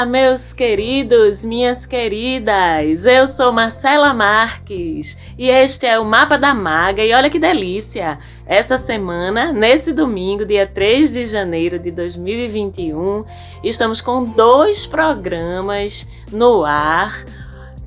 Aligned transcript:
Olá, 0.00 0.06
meus 0.06 0.54
queridos, 0.54 1.44
minhas 1.44 1.84
queridas! 1.84 3.04
Eu 3.04 3.26
sou 3.26 3.52
Marcela 3.52 4.14
Marques 4.14 5.14
e 5.36 5.50
este 5.50 5.84
é 5.84 5.98
o 5.98 6.06
Mapa 6.06 6.38
da 6.38 6.54
Maga. 6.54 7.04
E 7.04 7.12
olha 7.12 7.28
que 7.28 7.38
delícia! 7.38 8.18
Essa 8.46 8.78
semana, 8.78 9.52
nesse 9.52 9.92
domingo, 9.92 10.46
dia 10.46 10.66
3 10.66 11.12
de 11.12 11.26
janeiro 11.26 11.78
de 11.78 11.90
2021, 11.90 13.26
estamos 13.62 14.00
com 14.00 14.24
dois 14.24 14.86
programas 14.86 16.08
no 16.32 16.64
ar. 16.64 17.22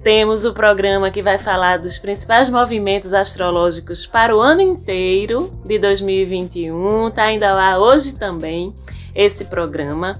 Temos 0.03 0.45
o 0.45 0.53
programa 0.53 1.09
que 1.09 1.23
vai 1.23 1.39
falar 1.39 1.79
dos 1.79 1.97
principais 1.97 2.47
movimentos 2.47 3.11
astrológicos 3.11 4.05
para 4.05 4.37
o 4.37 4.39
ano 4.39 4.61
inteiro 4.61 5.51
de 5.65 5.79
2021. 5.79 7.09
Tá 7.09 7.23
ainda 7.23 7.51
lá 7.55 7.79
hoje 7.79 8.13
também 8.13 8.71
esse 9.15 9.45
programa. 9.45 10.13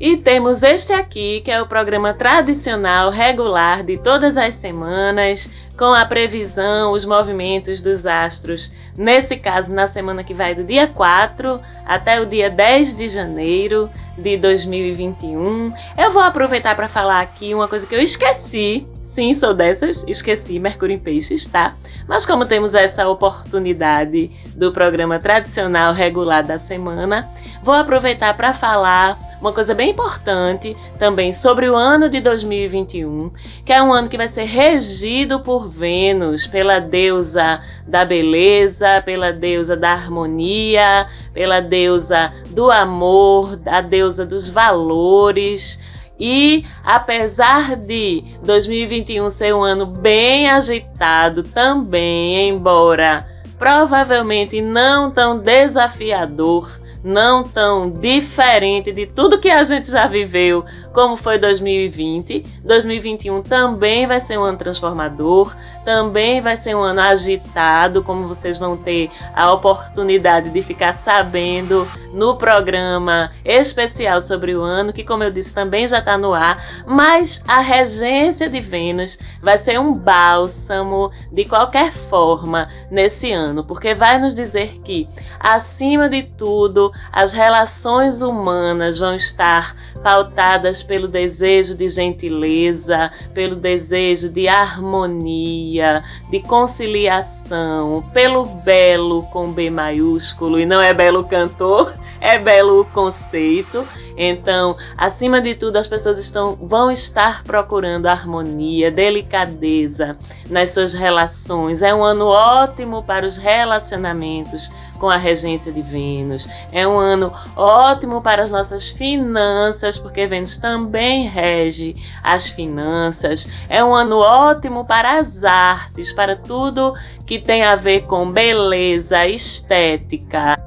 E 0.00 0.16
temos 0.16 0.62
este 0.62 0.92
aqui, 0.92 1.40
que 1.40 1.50
é 1.50 1.60
o 1.60 1.66
programa 1.66 2.14
tradicional 2.14 3.10
regular 3.10 3.82
de 3.82 3.98
todas 3.98 4.36
as 4.36 4.54
semanas, 4.54 5.50
com 5.76 5.92
a 5.92 6.06
previsão, 6.06 6.92
os 6.92 7.04
movimentos 7.04 7.80
dos 7.80 8.06
astros, 8.06 8.70
nesse 8.96 9.36
caso 9.36 9.72
na 9.72 9.88
semana 9.88 10.22
que 10.22 10.32
vai 10.32 10.54
do 10.54 10.62
dia 10.62 10.86
4 10.86 11.60
até 11.84 12.20
o 12.20 12.26
dia 12.26 12.48
10 12.48 12.94
de 12.94 13.08
janeiro 13.08 13.90
de 14.16 14.36
2021. 14.36 15.68
Eu 15.96 16.12
vou 16.12 16.22
aproveitar 16.22 16.76
para 16.76 16.88
falar 16.88 17.20
aqui 17.20 17.52
uma 17.52 17.66
coisa 17.66 17.84
que 17.84 17.94
eu 17.94 18.02
esqueci. 18.02 18.86
Sim, 19.08 19.32
sou 19.32 19.54
dessas, 19.54 20.04
esqueci 20.06 20.58
Mercúrio 20.58 20.94
em 20.94 20.98
Peixes, 20.98 21.46
tá? 21.46 21.74
Mas 22.06 22.26
como 22.26 22.44
temos 22.44 22.74
essa 22.74 23.08
oportunidade 23.08 24.30
do 24.54 24.70
programa 24.70 25.18
tradicional 25.18 25.94
regular 25.94 26.44
da 26.44 26.58
semana, 26.58 27.26
vou 27.62 27.74
aproveitar 27.74 28.36
para 28.36 28.52
falar 28.52 29.18
uma 29.40 29.50
coisa 29.50 29.74
bem 29.74 29.92
importante 29.92 30.76
também 30.98 31.32
sobre 31.32 31.70
o 31.70 31.74
ano 31.74 32.10
de 32.10 32.20
2021, 32.20 33.30
que 33.64 33.72
é 33.72 33.82
um 33.82 33.94
ano 33.94 34.10
que 34.10 34.16
vai 34.18 34.28
ser 34.28 34.44
regido 34.44 35.40
por 35.40 35.70
Vênus, 35.70 36.46
pela 36.46 36.78
deusa 36.78 37.62
da 37.86 38.04
beleza, 38.04 39.00
pela 39.06 39.32
deusa 39.32 39.74
da 39.74 39.90
harmonia, 39.90 41.06
pela 41.32 41.60
deusa 41.60 42.30
do 42.50 42.70
amor, 42.70 43.58
a 43.64 43.80
deusa 43.80 44.26
dos 44.26 44.50
valores. 44.50 45.80
E 46.18 46.64
apesar 46.84 47.76
de 47.76 48.24
2021 48.42 49.30
ser 49.30 49.54
um 49.54 49.62
ano 49.62 49.86
bem 49.86 50.50
agitado 50.50 51.42
também, 51.42 52.48
embora 52.48 53.26
provavelmente 53.58 54.60
não 54.60 55.10
tão 55.10 55.38
desafiador, 55.38 56.70
não 57.02 57.42
tão 57.44 57.90
diferente 57.90 58.92
de 58.92 59.06
tudo 59.06 59.38
que 59.38 59.50
a 59.50 59.62
gente 59.64 59.90
já 59.90 60.06
viveu, 60.06 60.64
como 60.92 61.16
foi 61.16 61.38
2020. 61.38 62.44
2021 62.64 63.42
também 63.42 64.06
vai 64.06 64.20
ser 64.20 64.38
um 64.38 64.42
ano 64.42 64.58
transformador, 64.58 65.54
também 65.84 66.40
vai 66.40 66.56
ser 66.56 66.74
um 66.74 66.82
ano 66.82 67.00
agitado, 67.00 68.02
como 68.02 68.26
vocês 68.26 68.58
vão 68.58 68.76
ter 68.76 69.10
a 69.34 69.52
oportunidade 69.52 70.50
de 70.50 70.60
ficar 70.60 70.92
sabendo 70.92 71.86
no 72.12 72.36
programa 72.36 73.30
especial 73.44 74.20
sobre 74.20 74.54
o 74.54 74.62
ano, 74.62 74.92
que, 74.92 75.04
como 75.04 75.22
eu 75.22 75.30
disse, 75.30 75.54
também 75.54 75.86
já 75.86 75.98
está 75.98 76.18
no 76.18 76.34
ar. 76.34 76.84
Mas 76.86 77.44
a 77.46 77.60
regência 77.60 78.48
de 78.48 78.60
Vênus 78.60 79.18
vai 79.40 79.56
ser 79.56 79.78
um 79.78 79.94
bálsamo 79.94 81.10
de 81.32 81.44
qualquer 81.44 81.92
forma 81.92 82.68
nesse 82.90 83.32
ano, 83.32 83.64
porque 83.64 83.94
vai 83.94 84.18
nos 84.18 84.34
dizer 84.34 84.80
que, 84.82 85.08
acima 85.38 86.08
de 86.08 86.22
tudo, 86.22 86.87
as 87.12 87.32
relações 87.32 88.22
humanas 88.22 88.98
vão 88.98 89.14
estar 89.14 89.74
pautadas 90.02 90.82
pelo 90.82 91.08
desejo 91.08 91.76
de 91.76 91.88
gentileza, 91.88 93.10
pelo 93.34 93.56
desejo 93.56 94.28
de 94.28 94.48
harmonia, 94.48 96.02
de 96.30 96.40
conciliação, 96.40 98.04
pelo 98.12 98.44
belo 98.44 99.22
com 99.24 99.52
B 99.52 99.70
maiúsculo, 99.70 100.58
e 100.58 100.66
não 100.66 100.80
é 100.80 100.94
belo 100.94 101.24
cantor, 101.24 101.92
é 102.20 102.38
belo 102.38 102.84
conceito. 102.86 103.86
Então, 104.20 104.76
acima 104.96 105.40
de 105.40 105.54
tudo, 105.54 105.76
as 105.76 105.86
pessoas 105.86 106.18
estão, 106.18 106.56
vão 106.56 106.90
estar 106.90 107.44
procurando 107.44 108.06
harmonia, 108.06 108.90
delicadeza 108.90 110.18
nas 110.50 110.70
suas 110.70 110.92
relações. 110.92 111.82
É 111.82 111.94
um 111.94 112.02
ano 112.02 112.26
ótimo 112.26 113.02
para 113.04 113.24
os 113.24 113.36
relacionamentos 113.36 114.68
com 114.98 115.08
a 115.08 115.16
regência 115.16 115.70
de 115.70 115.80
Vênus. 115.80 116.48
É 116.72 116.86
um 116.86 116.98
ano 116.98 117.32
ótimo 117.54 118.20
para 118.20 118.42
as 118.42 118.50
nossas 118.50 118.90
finanças, 118.90 119.96
porque 119.96 120.26
Vênus 120.26 120.58
também 120.58 121.28
rege 121.28 121.94
as 122.20 122.48
finanças. 122.48 123.48
É 123.68 123.84
um 123.84 123.94
ano 123.94 124.18
ótimo 124.18 124.84
para 124.84 125.18
as 125.18 125.44
artes, 125.44 126.12
para 126.12 126.34
tudo 126.34 126.92
que 127.24 127.38
tem 127.38 127.62
a 127.62 127.76
ver 127.76 128.00
com 128.02 128.28
beleza, 128.28 129.26
estética 129.28 130.57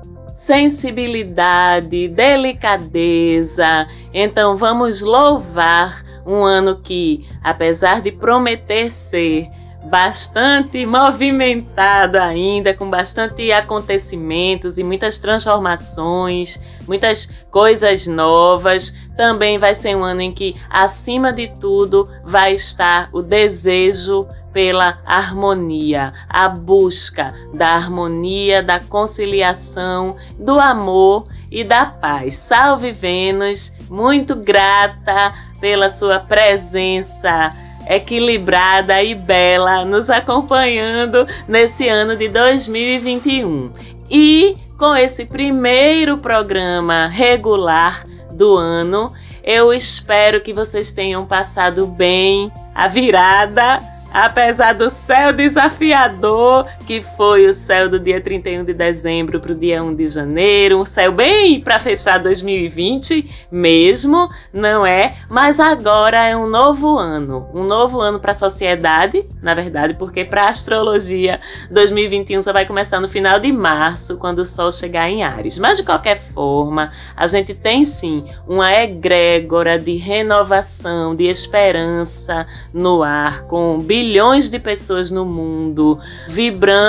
sensibilidade, 0.42 2.08
delicadeza. 2.08 3.88
Então 4.12 4.58
vamos 4.58 5.04
louvar 5.04 6.02
um 6.26 6.44
ano 6.44 6.82
que, 6.82 7.28
apesar 7.44 8.02
de 8.02 8.12
prometer 8.12 8.90
ser 8.90 9.48
bastante 9.84 10.84
movimentado 10.84 12.18
ainda, 12.18 12.74
com 12.74 12.90
bastante 12.90 13.52
acontecimentos 13.52 14.80
e 14.80 14.84
muitas 14.84 15.20
transformações, 15.20 16.60
muitas 16.88 17.30
coisas 17.52 18.08
novas. 18.08 18.96
Também 19.16 19.60
vai 19.60 19.76
ser 19.76 19.96
um 19.96 20.04
ano 20.04 20.22
em 20.22 20.32
que, 20.32 20.56
acima 20.68 21.32
de 21.32 21.50
tudo, 21.60 22.10
vai 22.24 22.54
estar 22.54 23.10
o 23.14 23.22
desejo 23.22 24.28
pela 24.54 25.00
harmonia, 25.06 26.14
a 26.30 26.48
busca 26.48 27.34
da 27.54 27.70
harmonia, 27.70 28.62
da 28.62 28.80
conciliação, 28.80 30.16
do 30.38 30.60
amor 30.60 31.28
e 31.50 31.64
da 31.64 31.86
paz. 31.86 32.38
Salve 32.38 32.92
Vênus, 32.92 33.74
muito 33.90 34.36
grata 34.36 35.34
pela 35.60 35.90
sua 35.90 36.20
presença 36.20 37.54
equilibrada 37.90 39.02
e 39.04 39.14
bela 39.14 39.84
nos 39.84 40.10
acompanhando 40.10 41.28
nesse 41.48 41.88
ano 41.88 42.16
de 42.16 42.30
2021. 42.30 43.72
E 44.10 44.56
com 44.78 44.96
esse 44.96 45.26
primeiro 45.26 46.18
programa 46.18 47.08
regular 47.08 48.04
do 48.34 48.56
ano, 48.56 49.12
eu 49.44 49.74
espero 49.74 50.42
que 50.42 50.54
vocês 50.54 50.92
tenham 50.92 51.26
passado 51.26 51.86
bem 51.88 52.52
a 52.74 52.88
virada 52.88 53.80
Apesar 54.14 54.74
do 54.74 54.90
céu 54.90 55.32
desafiador 55.32 56.68
que 56.92 57.02
foi 57.16 57.48
o 57.48 57.54
céu 57.54 57.88
do 57.88 57.98
dia 57.98 58.20
31 58.20 58.66
de 58.66 58.74
dezembro 58.74 59.40
para 59.40 59.54
o 59.54 59.56
dia 59.56 59.82
1 59.82 59.96
de 59.96 60.08
janeiro, 60.08 60.78
um 60.78 60.84
céu 60.84 61.10
bem 61.14 61.62
para 61.62 61.80
fechar 61.80 62.18
2020 62.18 63.48
mesmo, 63.50 64.28
não 64.52 64.86
é? 64.86 65.16
Mas 65.30 65.58
agora 65.62 66.28
é 66.28 66.36
um 66.36 66.50
novo 66.50 66.98
ano, 66.98 67.48
um 67.56 67.64
novo 67.64 68.02
ano 68.02 68.20
para 68.20 68.34
a 68.34 68.36
sociedade, 68.36 69.24
na 69.42 69.54
verdade, 69.54 69.94
porque 69.94 70.26
para 70.26 70.48
a 70.48 70.50
astrologia 70.50 71.40
2021 71.70 72.42
só 72.42 72.52
vai 72.52 72.66
começar 72.66 73.00
no 73.00 73.08
final 73.08 73.40
de 73.40 73.54
março, 73.54 74.18
quando 74.18 74.40
o 74.40 74.46
sol 74.46 74.70
chegar 74.70 75.10
em 75.10 75.24
Ares. 75.24 75.58
Mas 75.58 75.78
de 75.78 75.84
qualquer 75.86 76.20
forma, 76.20 76.92
a 77.16 77.26
gente 77.26 77.54
tem 77.54 77.86
sim 77.86 78.26
uma 78.46 78.70
egrégora 78.74 79.80
de 79.80 79.96
renovação, 79.96 81.16
de 81.16 81.24
esperança 81.24 82.46
no 82.74 83.02
ar, 83.02 83.44
com 83.44 83.80
bilhões 83.80 84.50
de 84.50 84.60
pessoas 84.60 85.10
no 85.10 85.24
mundo 85.24 85.98
vibrando 86.28 86.81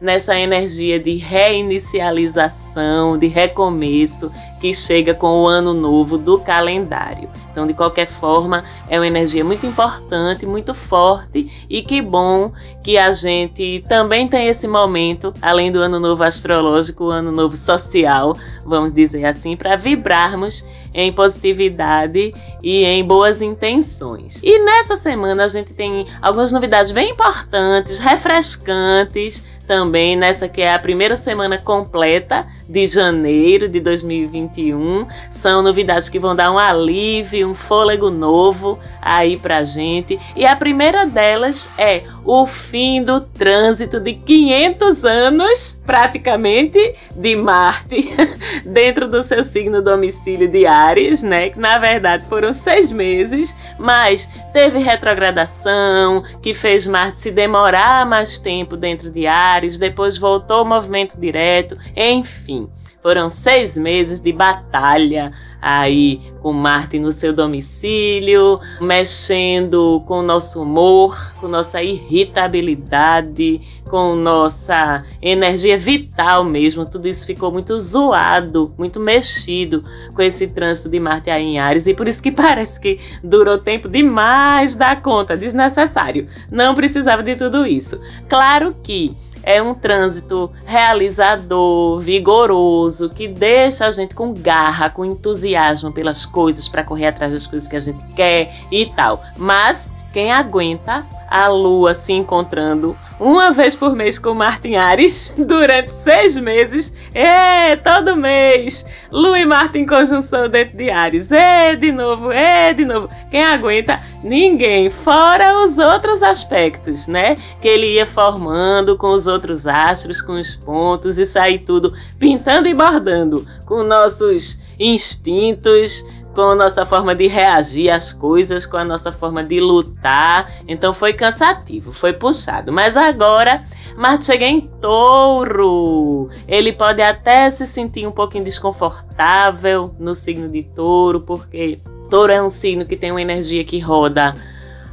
nessa 0.00 0.38
energia 0.38 0.98
de 0.98 1.16
reinicialização, 1.16 3.18
de 3.18 3.26
recomeço 3.26 4.32
que 4.60 4.72
chega 4.72 5.14
com 5.14 5.42
o 5.42 5.46
ano 5.46 5.74
novo 5.74 6.16
do 6.16 6.38
calendário. 6.38 7.28
Então, 7.50 7.66
de 7.66 7.74
qualquer 7.74 8.06
forma, 8.06 8.62
é 8.88 8.98
uma 8.98 9.06
energia 9.06 9.44
muito 9.44 9.66
importante, 9.66 10.44
muito 10.44 10.74
forte 10.74 11.50
e 11.68 11.82
que 11.82 12.02
bom 12.02 12.52
que 12.82 12.98
a 12.98 13.12
gente 13.12 13.84
também 13.88 14.28
tem 14.28 14.48
esse 14.48 14.66
momento, 14.66 15.32
além 15.40 15.72
do 15.72 15.80
ano 15.80 16.00
novo 16.00 16.22
astrológico, 16.22 17.04
o 17.04 17.10
ano 17.10 17.32
novo 17.32 17.56
social, 17.56 18.34
vamos 18.64 18.92
dizer 18.92 19.24
assim, 19.24 19.56
para 19.56 19.76
vibrarmos 19.76 20.64
em 20.96 21.12
positividade 21.12 22.32
e 22.62 22.84
em 22.84 23.04
boas 23.04 23.42
intenções. 23.42 24.40
E 24.42 24.58
nessa 24.64 24.96
semana 24.96 25.44
a 25.44 25.48
gente 25.48 25.74
tem 25.74 26.06
algumas 26.22 26.50
novidades 26.50 26.90
bem 26.90 27.10
importantes, 27.10 27.98
refrescantes 27.98 29.44
também 29.66 30.16
nessa 30.16 30.48
que 30.48 30.62
é 30.62 30.72
a 30.72 30.78
primeira 30.78 31.16
semana 31.16 31.60
completa 31.60 32.46
de 32.68 32.86
janeiro 32.86 33.68
de 33.68 33.80
2021. 33.80 35.06
São 35.30 35.62
novidades 35.62 36.08
que 36.08 36.18
vão 36.18 36.34
dar 36.34 36.50
um 36.50 36.58
alívio, 36.58 37.48
um 37.48 37.54
fôlego 37.54 38.10
novo 38.10 38.78
aí 39.00 39.36
pra 39.36 39.62
gente. 39.62 40.18
E 40.34 40.44
a 40.44 40.56
primeira 40.56 41.06
delas 41.06 41.70
é 41.78 42.04
o 42.24 42.46
fim 42.46 43.02
do 43.02 43.20
trânsito 43.20 44.00
de 44.00 44.14
500 44.14 45.04
anos, 45.04 45.80
praticamente, 45.86 46.94
de 47.14 47.36
Marte 47.36 48.10
dentro 48.66 49.08
do 49.08 49.22
seu 49.22 49.44
signo 49.44 49.80
domicílio 49.80 50.48
de 50.48 50.66
Ares, 50.66 51.22
né? 51.22 51.50
Que 51.50 51.58
na 51.58 51.78
verdade 51.78 52.24
foram 52.28 52.52
seis 52.52 52.90
meses, 52.90 53.56
mas 53.78 54.28
teve 54.52 54.78
retrogradação 54.78 56.24
que 56.42 56.52
fez 56.52 56.86
Marte 56.86 57.20
se 57.20 57.30
demorar 57.30 58.04
mais 58.04 58.38
tempo 58.38 58.76
dentro 58.76 59.10
de 59.10 59.26
Ares, 59.26 59.55
depois 59.78 60.18
voltou 60.18 60.62
o 60.62 60.66
movimento 60.66 61.18
direto, 61.18 61.76
enfim. 61.96 62.68
Foram 63.02 63.30
seis 63.30 63.76
meses 63.76 64.20
de 64.20 64.32
batalha 64.32 65.32
aí 65.66 66.20
com 66.40 66.52
Marte 66.52 66.96
no 66.96 67.10
seu 67.10 67.32
domicílio, 67.32 68.60
mexendo 68.80 70.00
com 70.06 70.20
o 70.20 70.22
nosso 70.22 70.62
humor, 70.62 71.34
com 71.40 71.48
nossa 71.48 71.82
irritabilidade, 71.82 73.58
com 73.90 74.14
nossa 74.14 75.04
energia 75.20 75.76
vital 75.76 76.44
mesmo. 76.44 76.88
Tudo 76.88 77.08
isso 77.08 77.26
ficou 77.26 77.50
muito 77.50 77.76
zoado, 77.80 78.72
muito 78.78 79.00
mexido 79.00 79.82
com 80.14 80.22
esse 80.22 80.46
trânsito 80.46 80.88
de 80.88 81.00
Marte 81.00 81.30
aí 81.30 81.42
em 81.42 81.58
Ares 81.58 81.88
e 81.88 81.94
por 81.94 82.06
isso 82.06 82.22
que 82.22 82.30
parece 82.32 82.78
que 82.78 83.00
durou 83.24 83.58
tempo 83.58 83.88
demais 83.88 84.76
da 84.76 84.94
conta, 84.94 85.36
desnecessário. 85.36 86.28
Não 86.48 86.76
precisava 86.76 87.24
de 87.24 87.34
tudo 87.34 87.66
isso. 87.66 88.00
Claro 88.28 88.72
que 88.84 89.10
é 89.46 89.62
um 89.62 89.72
trânsito 89.72 90.50
realizador, 90.66 92.00
vigoroso, 92.00 93.08
que 93.08 93.28
deixa 93.28 93.86
a 93.86 93.92
gente 93.92 94.12
com 94.12 94.34
garra, 94.34 94.90
com 94.90 95.04
entusiasmo 95.04 95.55
pelas 95.92 96.24
coisas, 96.26 96.68
para 96.68 96.84
correr 96.84 97.06
atrás 97.06 97.32
das 97.32 97.46
coisas 97.46 97.68
que 97.68 97.76
a 97.76 97.80
gente 97.80 98.02
quer 98.14 98.54
e 98.70 98.86
tal. 98.86 99.22
Mas 99.36 99.92
quem 100.16 100.32
aguenta 100.32 101.06
a 101.28 101.46
Lua 101.46 101.94
se 101.94 102.10
encontrando 102.10 102.96
uma 103.20 103.52
vez 103.52 103.76
por 103.76 103.94
mês 103.94 104.18
com 104.18 104.32
Marte 104.32 104.68
em 104.68 104.74
Ares 104.74 105.34
durante 105.46 105.92
seis 105.92 106.38
meses. 106.38 106.90
É, 107.12 107.76
todo 107.76 108.16
mês. 108.16 108.86
Lua 109.12 109.38
e 109.38 109.44
Marte 109.44 109.78
em 109.78 109.84
conjunção 109.84 110.48
dentro 110.48 110.78
de 110.78 110.88
Ares. 110.88 111.30
É, 111.30 111.76
de 111.76 111.92
novo, 111.92 112.32
é, 112.32 112.72
de 112.72 112.86
novo. 112.86 113.10
Quem 113.30 113.44
aguenta? 113.44 114.00
Ninguém. 114.24 114.88
Fora 114.88 115.62
os 115.62 115.76
outros 115.76 116.22
aspectos, 116.22 117.06
né? 117.06 117.36
Que 117.60 117.68
ele 117.68 117.96
ia 117.96 118.06
formando 118.06 118.96
com 118.96 119.08
os 119.08 119.26
outros 119.26 119.66
astros, 119.66 120.22
com 120.22 120.32
os 120.32 120.56
pontos, 120.56 121.18
e 121.18 121.26
sair 121.26 121.58
tudo 121.58 121.92
pintando 122.18 122.66
e 122.66 122.72
bordando 122.72 123.46
com 123.66 123.82
nossos 123.82 124.58
instintos, 124.80 126.02
com 126.36 126.42
a 126.42 126.54
nossa 126.54 126.84
forma 126.84 127.14
de 127.14 127.26
reagir 127.26 127.90
às 127.90 128.12
coisas, 128.12 128.66
com 128.66 128.76
a 128.76 128.84
nossa 128.84 129.10
forma 129.10 129.42
de 129.42 129.58
lutar. 129.58 130.52
Então 130.68 130.92
foi 130.92 131.14
cansativo, 131.14 131.94
foi 131.94 132.12
puxado. 132.12 132.70
Mas 132.70 132.94
agora 132.94 133.60
Marte 133.96 134.26
chega 134.26 134.44
em 134.44 134.60
touro. 134.60 136.28
Ele 136.46 136.74
pode 136.74 137.00
até 137.00 137.48
se 137.48 137.66
sentir 137.66 138.06
um 138.06 138.12
pouquinho 138.12 138.44
desconfortável 138.44 139.96
no 139.98 140.14
signo 140.14 140.46
de 140.50 140.62
touro, 140.62 141.22
porque 141.22 141.78
touro 142.10 142.30
é 142.30 142.42
um 142.42 142.50
signo 142.50 142.84
que 142.84 142.96
tem 142.96 143.10
uma 143.10 143.22
energia 143.22 143.64
que 143.64 143.78
roda 143.78 144.34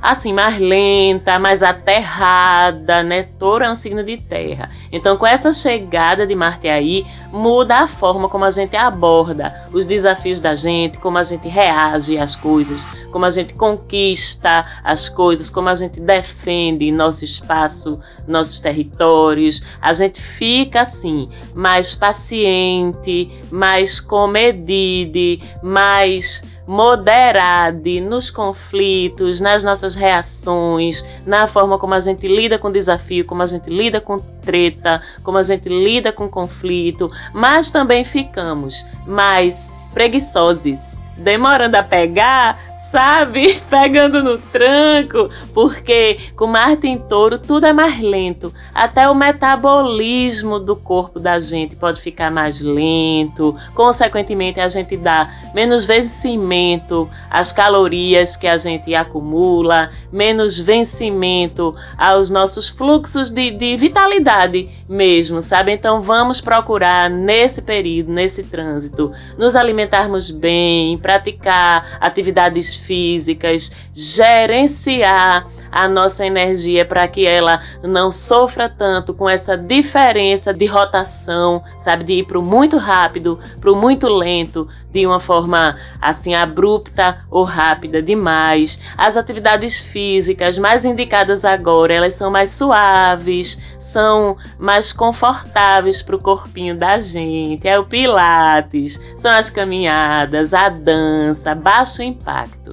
assim, 0.04 0.34
mais 0.34 0.60
lenta, 0.60 1.40
mais 1.40 1.64
aterrada, 1.64 3.02
né? 3.02 3.24
Touro 3.24 3.64
é 3.64 3.72
um 3.72 3.76
signo 3.76 4.04
de 4.04 4.18
terra. 4.18 4.68
Então, 4.92 5.16
com 5.16 5.26
essa 5.26 5.54
chegada 5.54 6.28
de 6.28 6.36
Marte 6.36 6.68
aí, 6.68 7.06
muda 7.32 7.78
a 7.78 7.88
forma 7.88 8.28
como 8.28 8.44
a 8.44 8.52
gente 8.52 8.76
aborda 8.76 9.66
os 9.72 9.86
desafios 9.86 10.42
da 10.42 10.56
gente, 10.56 10.98
como 10.98 11.18
a 11.18 11.24
gente 11.24 11.48
reage 11.48 12.18
às 12.18 12.36
coisas, 12.36 12.86
como 13.14 13.24
a 13.24 13.32
gente 13.32 13.54
conquista 13.54 14.66
as 14.84 15.08
coisas, 15.08 15.50
como 15.50 15.70
a 15.70 15.76
gente 15.76 16.02
defende 16.02 16.92
nosso 16.92 17.24
espaço, 17.24 17.98
nossos 18.28 18.60
territórios. 18.60 19.64
A 19.82 19.94
gente 19.94 20.22
fica 20.22 20.82
assim, 20.82 21.30
mais 21.56 21.96
paciente, 21.96 23.32
mais 23.50 24.02
comedido, 24.02 25.42
mais 25.64 26.44
moderade 26.66 28.00
nos 28.00 28.30
conflitos, 28.30 29.40
nas 29.40 29.64
nossas 29.64 29.96
reações, 29.96 31.04
na 31.26 31.48
forma 31.48 31.78
como 31.78 31.94
a 31.94 32.00
gente 32.00 32.28
lida 32.28 32.58
com 32.58 32.72
desafio, 32.72 33.26
como 33.26 33.44
a 33.44 33.46
gente 33.46 33.70
lida 33.70 34.00
com 34.00 34.18
treta, 34.18 35.02
como 35.24 35.38
a 35.38 35.44
gente 35.44 35.68
lida 35.70 36.12
com 36.12 36.30
conflito, 36.30 37.12
mas 37.34 37.72
também 37.72 38.04
ficamos 38.04 38.86
mais 39.06 39.70
preguiçosos, 39.94 41.00
demorando 41.18 41.76
a 41.76 41.84
pegar, 41.84 42.60
sabe? 42.94 43.60
Pegando 43.68 44.22
no 44.22 44.38
tranco, 44.38 45.28
porque 45.52 46.18
com 46.36 46.46
Marte 46.46 46.88
em 46.88 46.96
touro 46.96 47.40
tudo 47.40 47.66
é 47.66 47.74
mais 47.74 48.00
lento. 48.00 48.54
Até 48.74 49.10
o 49.10 49.16
metabolismo 49.16 50.60
do 50.60 50.76
corpo 50.76 51.20
da 51.20 51.40
gente 51.40 51.76
pode 51.76 52.00
ficar 52.00 52.30
mais 52.30 52.62
lento. 52.62 53.58
Consequentemente, 53.74 54.60
a 54.60 54.68
gente 54.68 54.96
dá 54.96 55.28
menos 55.56 55.86
vencimento 55.86 57.10
às 57.30 57.52
calorias 57.52 58.38
que 58.38 58.48
a 58.48 58.58
gente 58.58 58.94
acumula, 58.94 59.90
menos 60.12 60.60
vencimento 60.60 61.76
aos 61.98 62.30
nossos 62.30 62.70
fluxos 62.70 63.32
de, 63.32 63.52
de 63.52 63.76
vitalidade 63.76 64.70
mesmo, 64.88 65.42
sabe? 65.42 65.72
Então 65.72 66.02
vamos 66.02 66.40
procurar 66.42 67.10
nesse 67.10 67.62
período, 67.62 68.12
nesse 68.12 68.44
trânsito, 68.44 69.12
nos 69.38 69.56
alimentarmos 69.56 70.30
bem, 70.30 70.98
praticar 71.00 71.98
atividades 72.00 72.83
físicas, 72.86 73.72
gerenciar 73.94 75.46
a 75.74 75.88
nossa 75.88 76.24
energia 76.26 76.86
para 76.86 77.08
que 77.08 77.26
ela 77.26 77.60
não 77.82 78.12
sofra 78.12 78.70
tanto 78.70 79.14
com 79.14 79.28
essa 79.28 79.58
diferença 79.58 80.54
de 80.54 80.68
rotação, 80.68 81.64
sabe, 81.80 82.04
de 82.04 82.14
ir 82.14 82.26
para 82.26 82.38
o 82.38 82.44
muito 82.44 82.78
rápido, 82.78 83.40
para 83.60 83.72
o 83.72 83.76
muito 83.76 84.08
lento, 84.08 84.68
de 84.92 85.08
uma 85.08 85.20
forma 85.20 85.76
assim 86.00 86.36
abrupta 86.36 87.18
ou 87.32 87.44
rápida 87.44 88.02
demais. 88.02 88.80
As 88.96 89.18
atividades 89.18 89.80
físicas 89.80 90.60
mais 90.60 90.86
indicadas 90.86 91.44
agora, 91.44 91.94
elas 91.94 92.14
são 92.14 92.30
mais 92.30 92.52
suaves, 92.52 93.60
são 93.80 94.38
mais 94.60 94.94
confortáveis 94.94 96.04
para 96.04 96.16
o 96.16 96.22
corpinho 96.22 96.78
da 96.78 97.00
gente. 97.00 97.68
É 97.68 97.80
o 97.80 97.86
pilates, 97.86 99.02
são 99.18 99.32
as 99.32 99.50
caminhadas, 99.50 100.54
a 100.54 100.70
dança, 100.70 101.56
baixo 101.56 102.04
impacto 102.04 102.73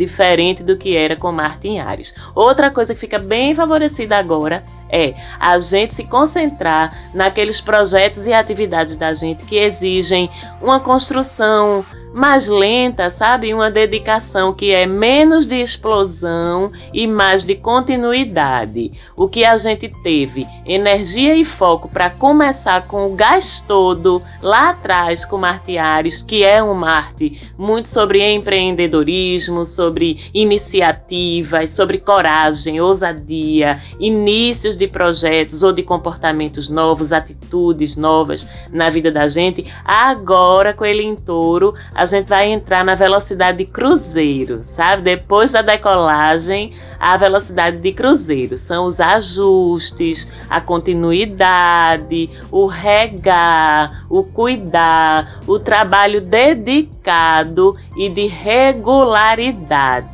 diferente 0.00 0.62
do 0.62 0.78
que 0.78 0.96
era 0.96 1.14
com 1.14 1.30
Marte 1.30 1.68
em 1.68 1.78
Ares. 1.78 2.14
Outra 2.34 2.70
coisa 2.70 2.94
que 2.94 3.00
fica 3.00 3.18
bem 3.18 3.54
favorecida 3.54 4.16
agora 4.16 4.64
é 4.88 5.14
a 5.38 5.58
gente 5.58 5.94
se 5.94 6.04
concentrar 6.04 7.10
naqueles 7.14 7.60
projetos 7.60 8.26
e 8.26 8.32
atividades 8.32 8.96
da 8.96 9.12
gente 9.12 9.44
que 9.44 9.56
exigem 9.56 10.30
uma 10.62 10.80
construção 10.80 11.84
mais 12.12 12.48
lenta, 12.48 13.10
sabe? 13.10 13.54
Uma 13.54 13.70
dedicação 13.70 14.52
que 14.52 14.72
é 14.72 14.86
menos 14.86 15.46
de 15.46 15.60
explosão 15.60 16.70
e 16.92 17.06
mais 17.06 17.44
de 17.44 17.54
continuidade. 17.54 18.90
O 19.16 19.28
que 19.28 19.44
a 19.44 19.56
gente 19.56 19.88
teve 20.02 20.46
energia 20.66 21.36
e 21.36 21.44
foco 21.44 21.88
para 21.88 22.10
começar 22.10 22.86
com 22.86 23.06
o 23.06 23.14
gás 23.14 23.62
todo 23.66 24.22
lá 24.42 24.70
atrás 24.70 25.24
com 25.24 25.38
Marte 25.38 25.78
Ares, 25.78 26.22
que 26.22 26.42
é 26.42 26.62
um 26.62 26.74
Marte 26.74 27.40
muito 27.56 27.88
sobre 27.88 28.22
empreendedorismo, 28.32 29.64
sobre 29.64 29.89
iniciativas, 30.34 31.70
sobre 31.70 31.98
coragem, 31.98 32.80
ousadia, 32.80 33.80
inícios 33.98 34.76
de 34.76 34.86
projetos 34.86 35.62
ou 35.62 35.72
de 35.72 35.82
comportamentos 35.82 36.68
novos, 36.68 37.12
atitudes 37.12 37.96
novas 37.96 38.48
na 38.72 38.90
vida 38.90 39.10
da 39.10 39.26
gente. 39.28 39.66
Agora 39.84 40.72
com 40.72 40.84
ele 40.84 41.02
em 41.02 41.16
touro, 41.16 41.74
a 41.94 42.04
gente 42.04 42.28
vai 42.28 42.50
entrar 42.50 42.84
na 42.84 42.94
velocidade 42.94 43.58
de 43.58 43.64
cruzeiro, 43.66 44.62
sabe? 44.64 45.02
Depois 45.02 45.52
da 45.52 45.62
decolagem, 45.62 46.74
a 47.00 47.16
velocidade 47.16 47.78
de 47.78 47.92
cruzeiro. 47.92 48.58
São 48.58 48.86
os 48.86 49.00
ajustes, 49.00 50.30
a 50.50 50.60
continuidade, 50.60 52.28
o 52.52 52.66
regar, 52.66 54.04
o 54.10 54.22
cuidar, 54.22 55.40
o 55.46 55.58
trabalho 55.58 56.20
dedicado 56.20 57.74
e 57.96 58.10
de 58.10 58.26
regularidade, 58.26 60.08